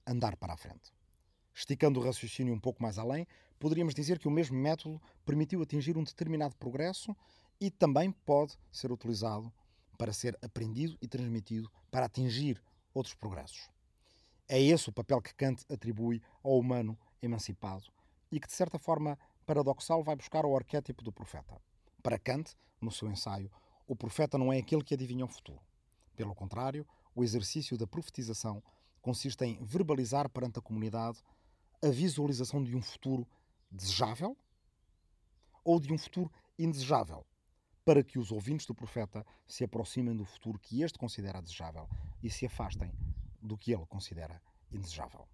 Andar 0.05 0.35
para 0.37 0.53
a 0.53 0.57
frente. 0.57 0.93
Esticando 1.53 1.99
o 1.99 2.03
raciocínio 2.03 2.53
um 2.53 2.59
pouco 2.59 2.81
mais 2.81 2.97
além, 2.97 3.27
poderíamos 3.59 3.95
dizer 3.95 4.19
que 4.19 4.27
o 4.27 4.31
mesmo 4.31 4.57
método 4.57 5.01
permitiu 5.25 5.61
atingir 5.61 5.97
um 5.97 6.03
determinado 6.03 6.55
progresso 6.55 7.15
e 7.59 7.71
também 7.71 8.11
pode 8.11 8.57
ser 8.71 8.91
utilizado 8.91 9.51
para 9.97 10.13
ser 10.13 10.37
aprendido 10.41 10.97
e 11.01 11.07
transmitido 11.07 11.71
para 11.89 12.05
atingir 12.05 12.61
outros 12.93 13.15
progressos. 13.15 13.69
É 14.47 14.61
esse 14.61 14.89
o 14.89 14.93
papel 14.93 15.21
que 15.21 15.33
Kant 15.33 15.65
atribui 15.69 16.21
ao 16.43 16.57
humano 16.57 16.97
emancipado 17.21 17.91
e 18.31 18.39
que, 18.39 18.47
de 18.47 18.53
certa 18.53 18.77
forma 18.77 19.17
paradoxal, 19.45 20.03
vai 20.03 20.15
buscar 20.15 20.45
o 20.45 20.55
arquétipo 20.55 21.03
do 21.03 21.11
profeta. 21.11 21.59
Para 22.03 22.19
Kant, 22.19 22.55
no 22.79 22.91
seu 22.91 23.09
ensaio, 23.09 23.51
o 23.87 23.95
profeta 23.95 24.37
não 24.37 24.53
é 24.53 24.59
aquele 24.59 24.83
que 24.83 24.93
adivinha 24.93 25.25
o 25.25 25.27
futuro. 25.27 25.59
Pelo 26.15 26.35
contrário, 26.35 26.85
o 27.17 27.23
exercício 27.23 27.75
da 27.75 27.87
profetização 27.87 28.63
consiste 29.01 29.43
em 29.43 29.57
verbalizar 29.63 30.29
perante 30.29 30.59
a 30.59 30.61
comunidade 30.61 31.19
a 31.83 31.89
visualização 31.89 32.63
de 32.63 32.75
um 32.75 32.81
futuro 32.81 33.27
desejável 33.71 34.37
ou 35.63 35.79
de 35.79 35.91
um 35.91 35.97
futuro 35.97 36.31
indesejável, 36.59 37.25
para 37.83 38.03
que 38.03 38.19
os 38.19 38.31
ouvintes 38.31 38.67
do 38.67 38.75
profeta 38.75 39.25
se 39.47 39.63
aproximem 39.63 40.15
do 40.15 40.25
futuro 40.25 40.59
que 40.59 40.83
este 40.83 40.99
considera 40.99 41.41
desejável 41.41 41.89
e 42.21 42.29
se 42.29 42.45
afastem 42.45 42.93
do 43.41 43.57
que 43.57 43.73
ele 43.73 43.85
considera 43.87 44.39
indesejável. 44.71 45.27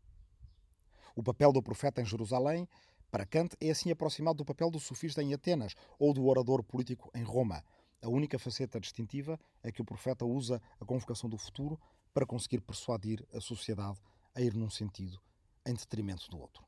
O 1.13 1.21
papel 1.21 1.51
do 1.51 1.61
profeta 1.61 2.01
em 2.01 2.05
Jerusalém, 2.05 2.65
para 3.11 3.25
Kant, 3.25 3.57
é 3.59 3.71
assim 3.71 3.91
aproximado 3.91 4.37
do 4.37 4.45
papel 4.45 4.71
do 4.71 4.79
sofista 4.79 5.21
em 5.21 5.33
Atenas 5.33 5.75
ou 5.99 6.13
do 6.13 6.25
orador 6.27 6.63
político 6.63 7.11
em 7.13 7.23
Roma. 7.23 7.61
A 8.03 8.09
única 8.09 8.37
faceta 8.37 8.81
distintiva 8.81 9.39
é 9.63 9.71
que 9.71 9.81
o 9.81 9.85
profeta 9.85 10.25
usa 10.25 10.61
a 10.77 10.83
convocação 10.83 11.29
do 11.29 11.37
futuro 11.37 11.79
para 12.13 12.25
conseguir 12.25 12.59
persuadir 12.59 13.25
a 13.33 13.39
sociedade 13.39 13.97
a 14.35 14.41
ir 14.41 14.53
num 14.53 14.69
sentido 14.69 15.21
em 15.65 15.73
detrimento 15.73 16.29
do 16.29 16.37
outro. 16.37 16.65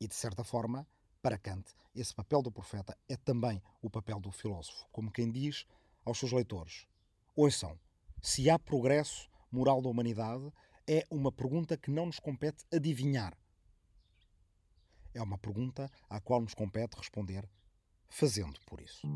E, 0.00 0.08
de 0.08 0.16
certa 0.16 0.42
forma, 0.42 0.84
para 1.22 1.38
Kant, 1.38 1.72
esse 1.94 2.12
papel 2.12 2.42
do 2.42 2.50
profeta 2.50 2.98
é 3.08 3.16
também 3.16 3.62
o 3.80 3.88
papel 3.88 4.18
do 4.18 4.32
filósofo, 4.32 4.84
como 4.90 5.12
quem 5.12 5.30
diz 5.30 5.64
aos 6.04 6.18
seus 6.18 6.32
leitores: 6.32 6.88
Ouçam, 7.36 7.78
se 8.20 8.50
há 8.50 8.58
progresso 8.58 9.30
moral 9.48 9.80
da 9.80 9.88
humanidade, 9.88 10.52
é 10.88 11.06
uma 11.08 11.30
pergunta 11.30 11.76
que 11.76 11.92
não 11.92 12.06
nos 12.06 12.18
compete 12.18 12.64
adivinhar. 12.74 13.38
É 15.14 15.22
uma 15.22 15.38
pergunta 15.38 15.88
à 16.10 16.20
qual 16.20 16.40
nos 16.40 16.52
compete 16.52 16.96
responder 16.96 17.48
fazendo 18.08 18.58
por 18.66 18.80
isso. 18.80 19.06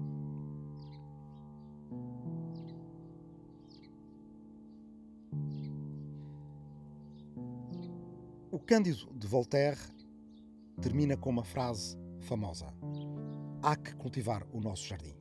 O 8.57 8.59
Cândido 8.59 9.12
de 9.12 9.27
Voltaire 9.27 9.79
termina 10.81 11.14
com 11.14 11.29
uma 11.29 11.45
frase 11.45 11.95
famosa: 12.21 12.73
Há 13.62 13.77
que 13.77 13.95
cultivar 13.97 14.47
o 14.51 14.62
nosso 14.62 14.87
jardim. 14.87 15.14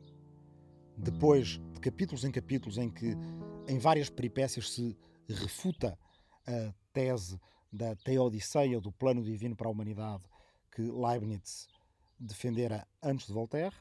Depois 0.96 1.60
de 1.74 1.82
capítulos 1.82 2.24
em 2.24 2.32
capítulos 2.32 2.78
em 2.78 2.90
que, 2.90 3.14
em 3.68 3.78
várias 3.78 4.10
peripécias, 4.10 4.72
se 4.72 4.98
refuta 5.28 6.00
a 6.48 6.74
tese 6.94 7.38
da 7.70 7.94
teodiceia, 7.98 8.80
do 8.80 8.90
plano 8.90 9.22
divino 9.22 9.54
para 9.54 9.68
a 9.68 9.72
humanidade 9.72 10.24
que 10.72 10.84
Leibniz 10.84 11.68
defendera 12.18 12.88
antes 13.04 13.28
de 13.28 13.34
Voltaire, 13.34 13.76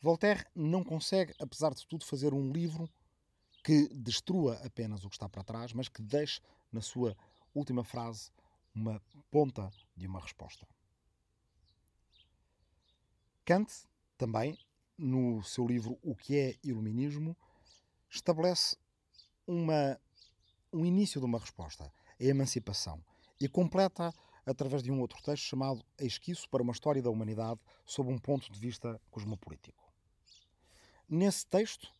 Voltaire 0.00 0.44
não 0.56 0.82
consegue, 0.82 1.32
apesar 1.38 1.72
de 1.72 1.86
tudo, 1.86 2.04
fazer 2.04 2.34
um 2.34 2.50
livro 2.50 2.90
que 3.62 3.88
destrua 3.94 4.54
apenas 4.64 5.04
o 5.04 5.08
que 5.08 5.14
está 5.14 5.28
para 5.28 5.44
trás, 5.44 5.72
mas 5.72 5.88
que 5.88 6.02
deixe 6.02 6.40
na 6.72 6.80
sua 6.80 7.16
última 7.54 7.84
frase 7.84 8.32
uma 8.76 9.02
ponta 9.30 9.70
de 9.96 10.06
uma 10.06 10.20
resposta. 10.20 10.68
Kant, 13.44 13.72
também, 14.18 14.58
no 14.98 15.42
seu 15.42 15.66
livro 15.66 15.98
O 16.02 16.14
que 16.14 16.36
é 16.36 16.54
Iluminismo, 16.62 17.36
estabelece 18.10 18.76
uma, 19.46 19.98
um 20.72 20.84
início 20.84 21.20
de 21.20 21.26
uma 21.26 21.38
resposta, 21.38 21.84
a 22.20 22.24
emancipação, 22.24 23.02
e 23.40 23.48
completa 23.48 24.12
através 24.44 24.82
de 24.82 24.92
um 24.92 25.00
outro 25.00 25.22
texto 25.22 25.44
chamado 25.44 25.84
Esquiço 25.98 26.48
para 26.48 26.62
uma 26.62 26.72
História 26.72 27.02
da 27.02 27.10
Humanidade 27.10 27.60
sob 27.84 28.12
um 28.12 28.18
ponto 28.18 28.50
de 28.52 28.58
vista 28.58 29.00
cosmopolítico. 29.10 29.82
Nesse 31.08 31.46
texto, 31.46 31.92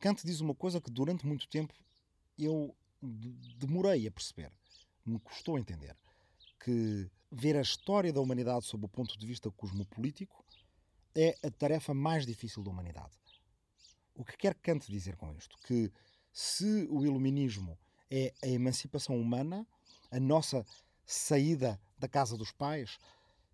Kant 0.00 0.24
diz 0.24 0.40
uma 0.40 0.54
coisa 0.54 0.80
que 0.80 0.90
durante 0.90 1.26
muito 1.26 1.48
tempo 1.48 1.74
eu 2.38 2.74
demorei 3.56 4.06
a 4.06 4.10
perceber 4.10 4.52
me 5.08 5.18
custou 5.20 5.58
entender 5.58 5.96
que 6.60 7.10
ver 7.30 7.56
a 7.56 7.60
história 7.60 8.12
da 8.12 8.20
humanidade 8.20 8.66
sob 8.66 8.84
o 8.84 8.88
ponto 8.88 9.18
de 9.18 9.26
vista 9.26 9.50
cosmopolítico 9.50 10.44
é 11.14 11.36
a 11.42 11.50
tarefa 11.50 11.94
mais 11.94 12.26
difícil 12.26 12.62
da 12.62 12.70
humanidade. 12.70 13.16
O 14.14 14.24
que 14.24 14.36
quer 14.36 14.54
Kant 14.54 14.90
dizer 14.90 15.16
com 15.16 15.32
isto? 15.32 15.56
Que 15.66 15.92
se 16.32 16.86
o 16.90 17.04
iluminismo 17.04 17.78
é 18.10 18.32
a 18.42 18.46
emancipação 18.46 19.20
humana, 19.20 19.66
a 20.10 20.18
nossa 20.18 20.64
saída 21.04 21.80
da 21.98 22.08
casa 22.08 22.36
dos 22.36 22.52
pais, 22.52 22.98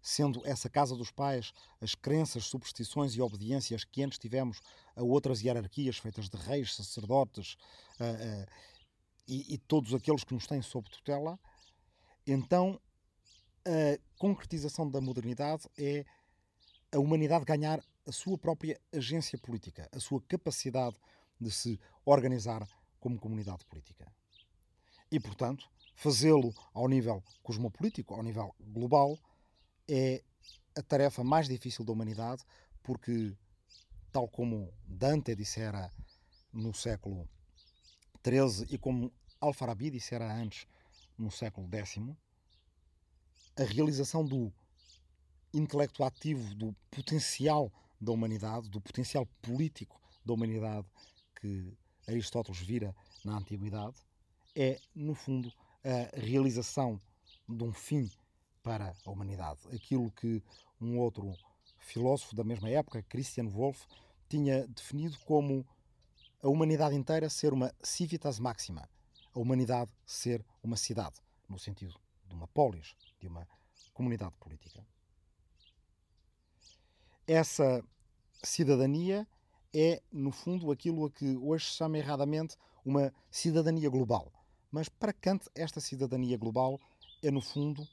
sendo 0.02 0.46
essa 0.46 0.68
casa 0.68 0.94
dos 0.94 1.10
pais 1.10 1.52
as 1.80 1.94
crenças, 1.94 2.44
superstições 2.44 3.14
e 3.14 3.22
obediências 3.22 3.84
que 3.84 4.02
antes 4.02 4.18
tivemos 4.18 4.60
a 4.94 5.02
outras 5.02 5.40
hierarquias 5.40 5.96
feitas 5.96 6.28
de 6.28 6.36
reis, 6.36 6.74
sacerdotes, 6.74 7.56
uh, 7.98 8.04
uh, 8.04 8.46
e, 9.26 9.54
e 9.54 9.58
todos 9.58 9.94
aqueles 9.94 10.24
que 10.24 10.34
nos 10.34 10.46
têm 10.46 10.62
sob 10.62 10.88
tutela, 10.90 11.38
então 12.26 12.80
a 13.66 13.98
concretização 14.18 14.90
da 14.90 15.00
modernidade 15.00 15.68
é 15.78 16.04
a 16.92 16.98
humanidade 16.98 17.44
ganhar 17.44 17.82
a 18.06 18.12
sua 18.12 18.36
própria 18.38 18.78
agência 18.92 19.38
política, 19.38 19.88
a 19.92 19.98
sua 19.98 20.20
capacidade 20.22 20.96
de 21.40 21.50
se 21.50 21.80
organizar 22.04 22.66
como 23.00 23.18
comunidade 23.18 23.64
política. 23.64 24.12
E, 25.10 25.18
portanto, 25.18 25.68
fazê-lo 25.94 26.54
ao 26.72 26.88
nível 26.88 27.22
cosmopolítico, 27.42 28.14
ao 28.14 28.22
nível 28.22 28.54
global, 28.60 29.18
é 29.88 30.22
a 30.76 30.82
tarefa 30.82 31.22
mais 31.22 31.48
difícil 31.48 31.84
da 31.84 31.92
humanidade, 31.92 32.42
porque, 32.82 33.36
tal 34.12 34.28
como 34.28 34.72
Dante 34.86 35.34
dissera 35.34 35.90
no 36.52 36.74
século 36.74 37.28
13 38.24 38.66
e 38.70 38.78
como 38.78 39.12
Alfarabi 39.38 39.90
dissera 39.90 40.32
antes, 40.34 40.66
no 41.16 41.30
século 41.30 41.68
X, 41.70 42.00
a 43.56 43.62
realização 43.62 44.24
do 44.24 44.50
intelecto 45.52 46.02
ativo, 46.02 46.54
do 46.54 46.74
potencial 46.90 47.70
da 48.00 48.10
humanidade, 48.10 48.68
do 48.70 48.80
potencial 48.80 49.26
político 49.42 50.00
da 50.24 50.32
humanidade 50.32 50.86
que 51.38 51.76
Aristóteles 52.08 52.60
vira 52.60 52.96
na 53.22 53.36
Antiguidade, 53.36 53.94
é, 54.56 54.80
no 54.94 55.14
fundo, 55.14 55.52
a 55.84 56.18
realização 56.18 56.98
de 57.46 57.62
um 57.62 57.72
fim 57.72 58.10
para 58.62 58.96
a 59.04 59.10
humanidade. 59.10 59.60
Aquilo 59.70 60.10
que 60.10 60.42
um 60.80 60.98
outro 60.98 61.36
filósofo 61.78 62.34
da 62.34 62.42
mesma 62.42 62.70
época, 62.70 63.02
Christian 63.02 63.48
Wolff, 63.48 63.86
tinha 64.30 64.66
definido 64.66 65.18
como 65.26 65.66
a 66.44 66.48
humanidade 66.50 66.94
inteira 66.94 67.30
ser 67.30 67.54
uma 67.54 67.74
civitas 67.82 68.38
máxima, 68.38 68.86
a 69.34 69.40
humanidade 69.40 69.90
ser 70.04 70.44
uma 70.62 70.76
cidade, 70.76 71.14
no 71.48 71.58
sentido 71.58 71.94
de 72.26 72.34
uma 72.34 72.46
polis, 72.46 72.94
de 73.18 73.26
uma 73.26 73.48
comunidade 73.94 74.34
política. 74.38 74.86
Essa 77.26 77.82
cidadania 78.42 79.26
é, 79.74 80.02
no 80.12 80.30
fundo, 80.30 80.70
aquilo 80.70 81.06
a 81.06 81.10
que 81.10 81.34
hoje 81.34 81.64
se 81.64 81.76
chama 81.78 81.96
erradamente 81.96 82.58
uma 82.84 83.10
cidadania 83.30 83.88
global. 83.88 84.30
Mas 84.70 84.86
para 84.86 85.14
Kant, 85.14 85.48
esta 85.54 85.80
cidadania 85.80 86.36
global 86.36 86.78
é, 87.22 87.30
no 87.30 87.40
fundo, 87.40 87.88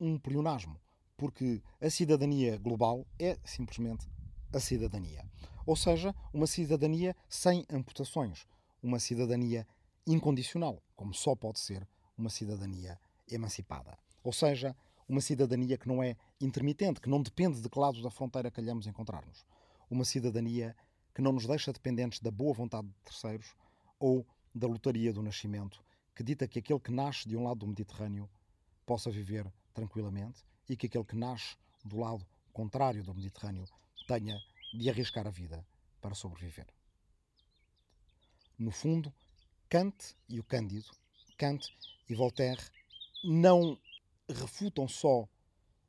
um 0.00 0.18
pleonasmo, 0.18 0.80
porque 1.18 1.62
a 1.78 1.90
cidadania 1.90 2.56
global 2.56 3.06
é 3.18 3.38
simplesmente 3.44 4.08
a 4.54 4.58
cidadania. 4.58 5.22
Ou 5.66 5.76
seja, 5.76 6.14
uma 6.32 6.46
cidadania 6.46 7.14
sem 7.28 7.64
amputações, 7.70 8.46
uma 8.82 8.98
cidadania 8.98 9.66
incondicional, 10.06 10.82
como 10.96 11.14
só 11.14 11.34
pode 11.34 11.60
ser 11.60 11.86
uma 12.16 12.30
cidadania 12.30 12.98
emancipada. 13.30 13.96
Ou 14.22 14.32
seja, 14.32 14.76
uma 15.08 15.20
cidadania 15.20 15.76
que 15.76 15.88
não 15.88 16.02
é 16.02 16.16
intermitente, 16.40 17.00
que 17.00 17.08
não 17.08 17.22
depende 17.22 17.60
de 17.60 17.68
que 17.68 17.78
lado 17.78 18.02
da 18.02 18.10
fronteira 18.10 18.50
calhamos 18.50 18.86
encontrar-nos. 18.86 19.44
Uma 19.90 20.04
cidadania 20.04 20.76
que 21.14 21.22
não 21.22 21.32
nos 21.32 21.46
deixa 21.46 21.72
dependentes 21.72 22.20
da 22.20 22.30
boa 22.30 22.54
vontade 22.54 22.86
de 22.86 22.94
terceiros 23.04 23.54
ou 23.98 24.26
da 24.54 24.66
lotaria 24.66 25.12
do 25.12 25.22
nascimento, 25.22 25.82
que 26.14 26.22
dita 26.22 26.46
que 26.46 26.58
aquele 26.58 26.80
que 26.80 26.92
nasce 26.92 27.28
de 27.28 27.36
um 27.36 27.44
lado 27.44 27.60
do 27.60 27.66
Mediterrâneo 27.66 28.28
possa 28.86 29.10
viver 29.10 29.50
tranquilamente 29.72 30.44
e 30.68 30.76
que 30.76 30.86
aquele 30.86 31.04
que 31.04 31.16
nasce 31.16 31.56
do 31.84 31.98
lado 31.98 32.26
contrário 32.52 33.02
do 33.02 33.14
Mediterrâneo 33.14 33.64
tenha 34.06 34.40
de 34.72 34.88
arriscar 34.88 35.26
a 35.26 35.30
vida 35.30 35.66
para 36.00 36.14
sobreviver. 36.14 36.66
No 38.58 38.70
fundo, 38.70 39.12
Kant 39.68 40.16
e 40.28 40.38
o 40.38 40.44
Cândido, 40.44 40.90
Kant 41.38 41.66
e 42.08 42.14
Voltaire, 42.14 42.62
não 43.24 43.78
refutam 44.28 44.88
só 44.88 45.28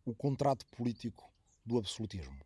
o 0.06 0.16
contrato 0.16 0.66
político 0.68 1.30
do 1.66 1.78
absolutismo. 1.78 2.40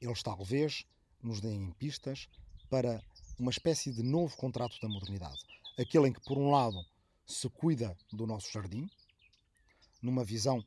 Eles 0.00 0.22
talvez 0.22 0.86
nos 1.22 1.40
deem 1.40 1.72
pistas 1.72 2.28
para 2.68 3.02
uma 3.38 3.50
espécie 3.50 3.92
de 3.92 4.02
novo 4.02 4.36
contrato 4.36 4.78
da 4.80 4.88
modernidade. 4.88 5.38
Aquele 5.78 6.08
em 6.08 6.12
que, 6.12 6.20
por 6.20 6.38
um 6.38 6.50
lado, 6.50 6.84
se 7.26 7.48
cuida 7.50 7.96
do 8.12 8.26
nosso 8.26 8.50
jardim, 8.50 8.88
numa 10.00 10.24
visão 10.24 10.64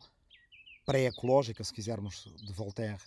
pré-ecológica, 0.85 1.63
se 1.63 1.73
quisermos, 1.73 2.25
de 2.37 2.51
Voltaire, 2.53 3.01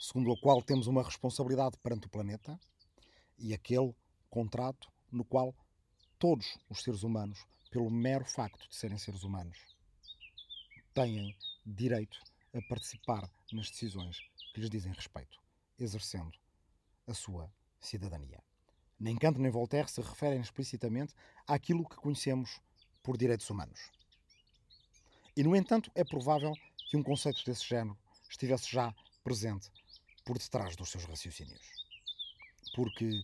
segundo 0.00 0.32
a 0.32 0.36
qual 0.36 0.62
temos 0.62 0.86
uma 0.86 1.02
responsabilidade 1.02 1.78
perante 1.78 2.06
o 2.06 2.10
planeta, 2.10 2.58
e 3.38 3.52
aquele 3.52 3.94
contrato 4.30 4.90
no 5.10 5.24
qual 5.24 5.54
todos 6.18 6.58
os 6.68 6.82
seres 6.82 7.02
humanos, 7.02 7.46
pelo 7.70 7.90
mero 7.90 8.24
facto 8.24 8.68
de 8.68 8.74
serem 8.74 8.98
seres 8.98 9.22
humanos, 9.22 9.58
têm 10.92 11.36
direito 11.64 12.20
a 12.54 12.62
participar 12.68 13.28
nas 13.52 13.70
decisões 13.70 14.18
que 14.52 14.60
lhes 14.60 14.70
dizem 14.70 14.92
respeito, 14.92 15.40
exercendo 15.78 16.38
a 17.06 17.14
sua 17.14 17.52
cidadania. 17.80 18.42
Nem 18.98 19.16
Kant 19.16 19.38
nem 19.38 19.50
Voltaire 19.50 19.90
se 19.90 20.00
referem 20.00 20.40
explicitamente 20.40 21.14
àquilo 21.46 21.88
que 21.88 21.96
conhecemos 21.96 22.60
por 23.02 23.16
direitos 23.16 23.50
humanos. 23.50 23.90
E, 25.36 25.42
no 25.42 25.56
entanto, 25.56 25.90
é 25.94 26.04
provável 26.04 26.54
que 26.88 26.96
um 26.96 27.02
conceito 27.02 27.44
desse 27.44 27.66
género 27.66 27.98
estivesse 28.30 28.70
já 28.70 28.94
presente 29.24 29.70
por 30.24 30.38
detrás 30.38 30.76
dos 30.76 30.90
seus 30.90 31.04
raciocínios. 31.04 31.62
Porque, 32.74 33.22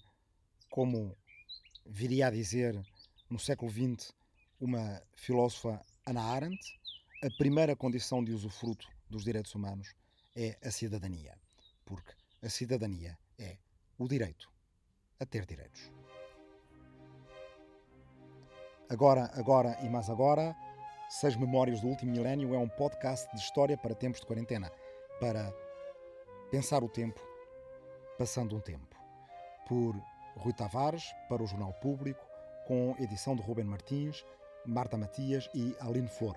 como 0.69 1.17
viria 1.85 2.29
a 2.29 2.31
dizer 2.31 2.81
no 3.29 3.39
século 3.39 3.71
XX 3.71 4.13
uma 4.61 5.03
filósofa 5.15 5.85
Ana 6.07 6.23
Arendt, 6.23 6.61
a 7.23 7.31
primeira 7.39 7.75
condição 7.75 8.23
de 8.23 8.33
usufruto 8.33 8.87
dos 9.09 9.25
direitos 9.25 9.55
humanos 9.55 9.95
é 10.37 10.59
a 10.63 10.71
cidadania. 10.71 11.37
Porque 11.85 12.13
a 12.43 12.49
cidadania 12.49 13.19
é 13.39 13.59
o 13.99 14.07
direito 14.07 14.51
a 15.19 15.27
ter 15.27 15.47
direitos. 15.47 15.93
Agora, 18.89 19.31
agora 19.35 19.79
e 19.83 19.89
mais 19.89 20.11
agora, 20.11 20.57
Seis 21.09 21.37
Memórias 21.37 21.81
do 21.81 21.89
Último 21.89 22.13
Milénio 22.13 22.55
é 22.55 22.59
um 22.59 22.69
podcast 22.69 23.31
de 23.35 23.41
história 23.41 23.77
para 23.77 23.95
tempos 23.95 24.21
de 24.21 24.27
quarentena, 24.27 24.71
para 25.21 25.53
pensar 26.51 26.83
o 26.83 26.89
tempo, 26.89 27.21
passando 28.19 28.57
um 28.57 28.61
tempo. 28.61 28.97
Por 29.69 29.95
Rui 30.37 30.53
Tavares, 30.53 31.05
para 31.29 31.43
o 31.43 31.47
Jornal 31.47 31.73
Público, 31.75 32.25
com 32.67 32.95
edição 32.99 33.37
de 33.37 33.43
Ruben 33.43 33.65
Martins, 33.65 34.25
Marta 34.67 34.97
Matias 34.97 35.49
e 35.55 35.75
Aline 35.81 36.09
Flor. 36.09 36.37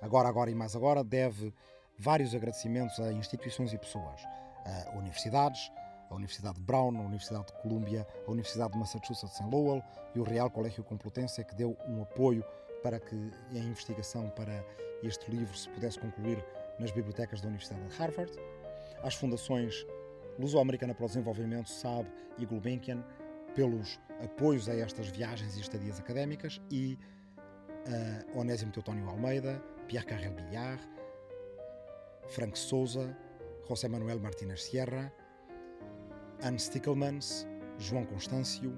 Agora, 0.00 0.28
agora 0.28 0.50
e 0.50 0.54
mais 0.54 0.74
agora, 0.74 1.04
deve 1.04 1.54
vários 1.98 2.34
agradecimentos 2.34 2.98
a 2.98 3.12
instituições 3.12 3.72
e 3.72 3.78
pessoas, 3.78 4.22
a 4.64 4.96
universidades, 4.96 5.70
a 6.10 6.14
Universidade 6.14 6.56
de 6.56 6.62
Brown, 6.62 6.96
a 6.96 7.02
Universidade 7.02 7.46
de 7.46 7.52
Columbia, 7.62 8.06
a 8.26 8.30
Universidade 8.30 8.72
de 8.72 8.78
Massachusetts 8.78 9.40
em 9.40 9.48
Lowell 9.48 9.82
e 10.14 10.18
o 10.18 10.24
Real 10.24 10.50
Colégio 10.50 10.82
Complutense 10.82 11.44
que 11.44 11.54
deu 11.54 11.76
um 11.86 12.02
apoio 12.02 12.44
para 12.82 12.98
que 12.98 13.32
a 13.52 13.58
investigação 13.58 14.28
para 14.30 14.64
este 15.02 15.30
livro 15.30 15.56
se 15.56 15.68
pudesse 15.68 15.98
concluir 15.98 16.44
nas 16.78 16.90
bibliotecas 16.90 17.40
da 17.40 17.48
Universidade 17.48 17.86
de 17.86 17.96
Harvard, 17.96 18.32
às 19.02 19.14
fundações 19.14 19.86
Luso-Americana 20.38 20.94
para 20.94 21.04
o 21.04 21.08
Desenvolvimento, 21.08 21.68
SAB 21.68 22.06
e 22.38 22.46
Gulbenkian, 22.46 23.04
pelos 23.54 24.00
apoios 24.22 24.68
a 24.68 24.74
estas 24.74 25.08
viagens 25.08 25.56
e 25.56 25.60
estadias 25.60 25.98
académicas, 25.98 26.60
e 26.70 26.98
a 28.34 28.38
Onésimo 28.38 28.72
Teutónio 28.72 29.08
Almeida, 29.08 29.62
Pierre 29.86 30.06
Carrel 30.06 30.32
Billard, 30.32 30.82
Frank 32.28 32.58
Souza, 32.58 33.16
José 33.68 33.88
Manuel 33.88 34.20
Martínez 34.20 34.64
Sierra, 34.64 35.12
Anne 36.42 36.58
Stickelmans, 36.58 37.46
João 37.78 38.04
Constâncio, 38.04 38.72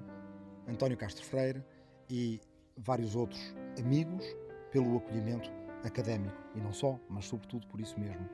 António 0.67 0.97
Castro 0.97 1.25
Freire 1.25 1.63
e 2.09 2.41
vários 2.77 3.15
outros 3.15 3.53
amigos 3.79 4.25
pelo 4.71 4.97
acolhimento 4.97 5.49
académico 5.83 6.37
e 6.55 6.59
não 6.59 6.73
só, 6.73 6.99
mas 7.09 7.25
sobretudo 7.25 7.67
por 7.67 7.79
isso 7.79 7.99
mesmo, 7.99 8.27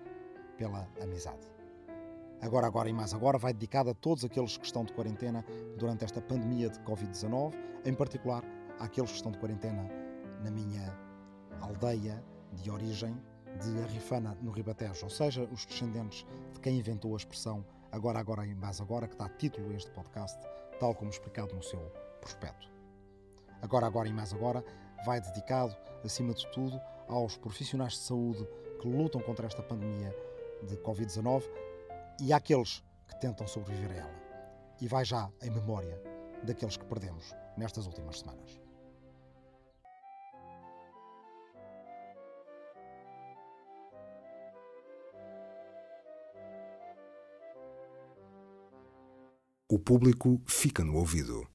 pela 0.58 0.88
amizade. 1.02 1.59
Agora, 2.42 2.68
agora 2.68 2.90
e 2.90 2.94
mais 2.94 3.14
agora 3.14 3.38
vai 3.38 3.54
dedicado 3.54 3.90
a 3.90 3.94
todos 3.94 4.24
aqueles 4.24 4.58
que 4.58 4.66
estão 4.66 4.86
de 4.86 4.94
quarentena 4.94 5.44
durante 5.78 6.06
esta 6.06 6.22
pandemia 6.22 6.70
de 6.70 6.80
Covid-19, 6.80 7.54
em 7.84 7.94
particular 7.94 8.44
àqueles 8.80 9.12
que 9.12 9.18
estão 9.18 9.32
de 9.32 9.38
quarentena 9.38 9.86
na 10.42 10.50
minha 10.50 10.98
aldeia 11.60 12.24
de 12.54 12.72
origem 12.72 13.16
de 13.62 13.82
Arrifana, 13.82 14.38
no 14.42 14.52
Ribatejo, 14.52 15.04
ou 15.04 15.10
seja, 15.10 15.44
os 15.52 15.66
descendentes 15.66 16.26
de 16.54 16.60
quem 16.62 16.78
inventou 16.78 17.14
a 17.14 17.18
expressão 17.18 17.66
agora, 17.92 18.20
agora 18.20 18.46
e 18.46 18.56
mais 18.56 18.80
agora, 18.80 19.08
que 19.08 19.18
dá 19.18 19.28
título 19.28 19.72
a 19.72 19.74
este 19.74 19.92
podcast, 19.92 20.40
tal 20.80 20.96
como 20.96 21.10
explicado 21.10 21.54
no 21.54 21.62
seu 21.62 21.80
prospecto. 22.22 22.72
Agora, 23.62 23.86
agora 23.86 24.08
e 24.08 24.14
mais 24.14 24.34
agora 24.34 24.64
vai 25.06 25.20
dedicado, 25.20 25.76
acima 26.06 26.34
de 26.34 26.50
tudo, 26.52 26.80
aos 27.10 27.36
profissionais 27.36 27.94
de 27.94 28.00
saúde 28.00 28.48
que 28.80 28.88
lutam 28.88 29.20
contra 29.22 29.46
esta 29.46 29.62
pandemia 29.62 30.16
de 30.64 30.78
Covid-19 30.78 31.44
e 32.22 32.34
àqueles 32.34 32.84
que 33.08 33.20
tentam 33.20 33.48
sobreviver 33.48 33.92
a 33.92 33.96
ela. 33.96 34.20
E 34.82 34.88
vai 34.88 35.04
já 35.04 35.30
em 35.42 35.50
memória 35.50 36.02
daqueles 36.44 36.78
que 36.78 36.86
perdemos 36.86 37.36
nestas 37.58 37.86
últimas 37.86 38.20
semanas. 38.20 38.60
O 49.72 49.78
público 49.78 50.42
fica 50.48 50.84
no 50.84 50.96
ouvido. 50.96 51.48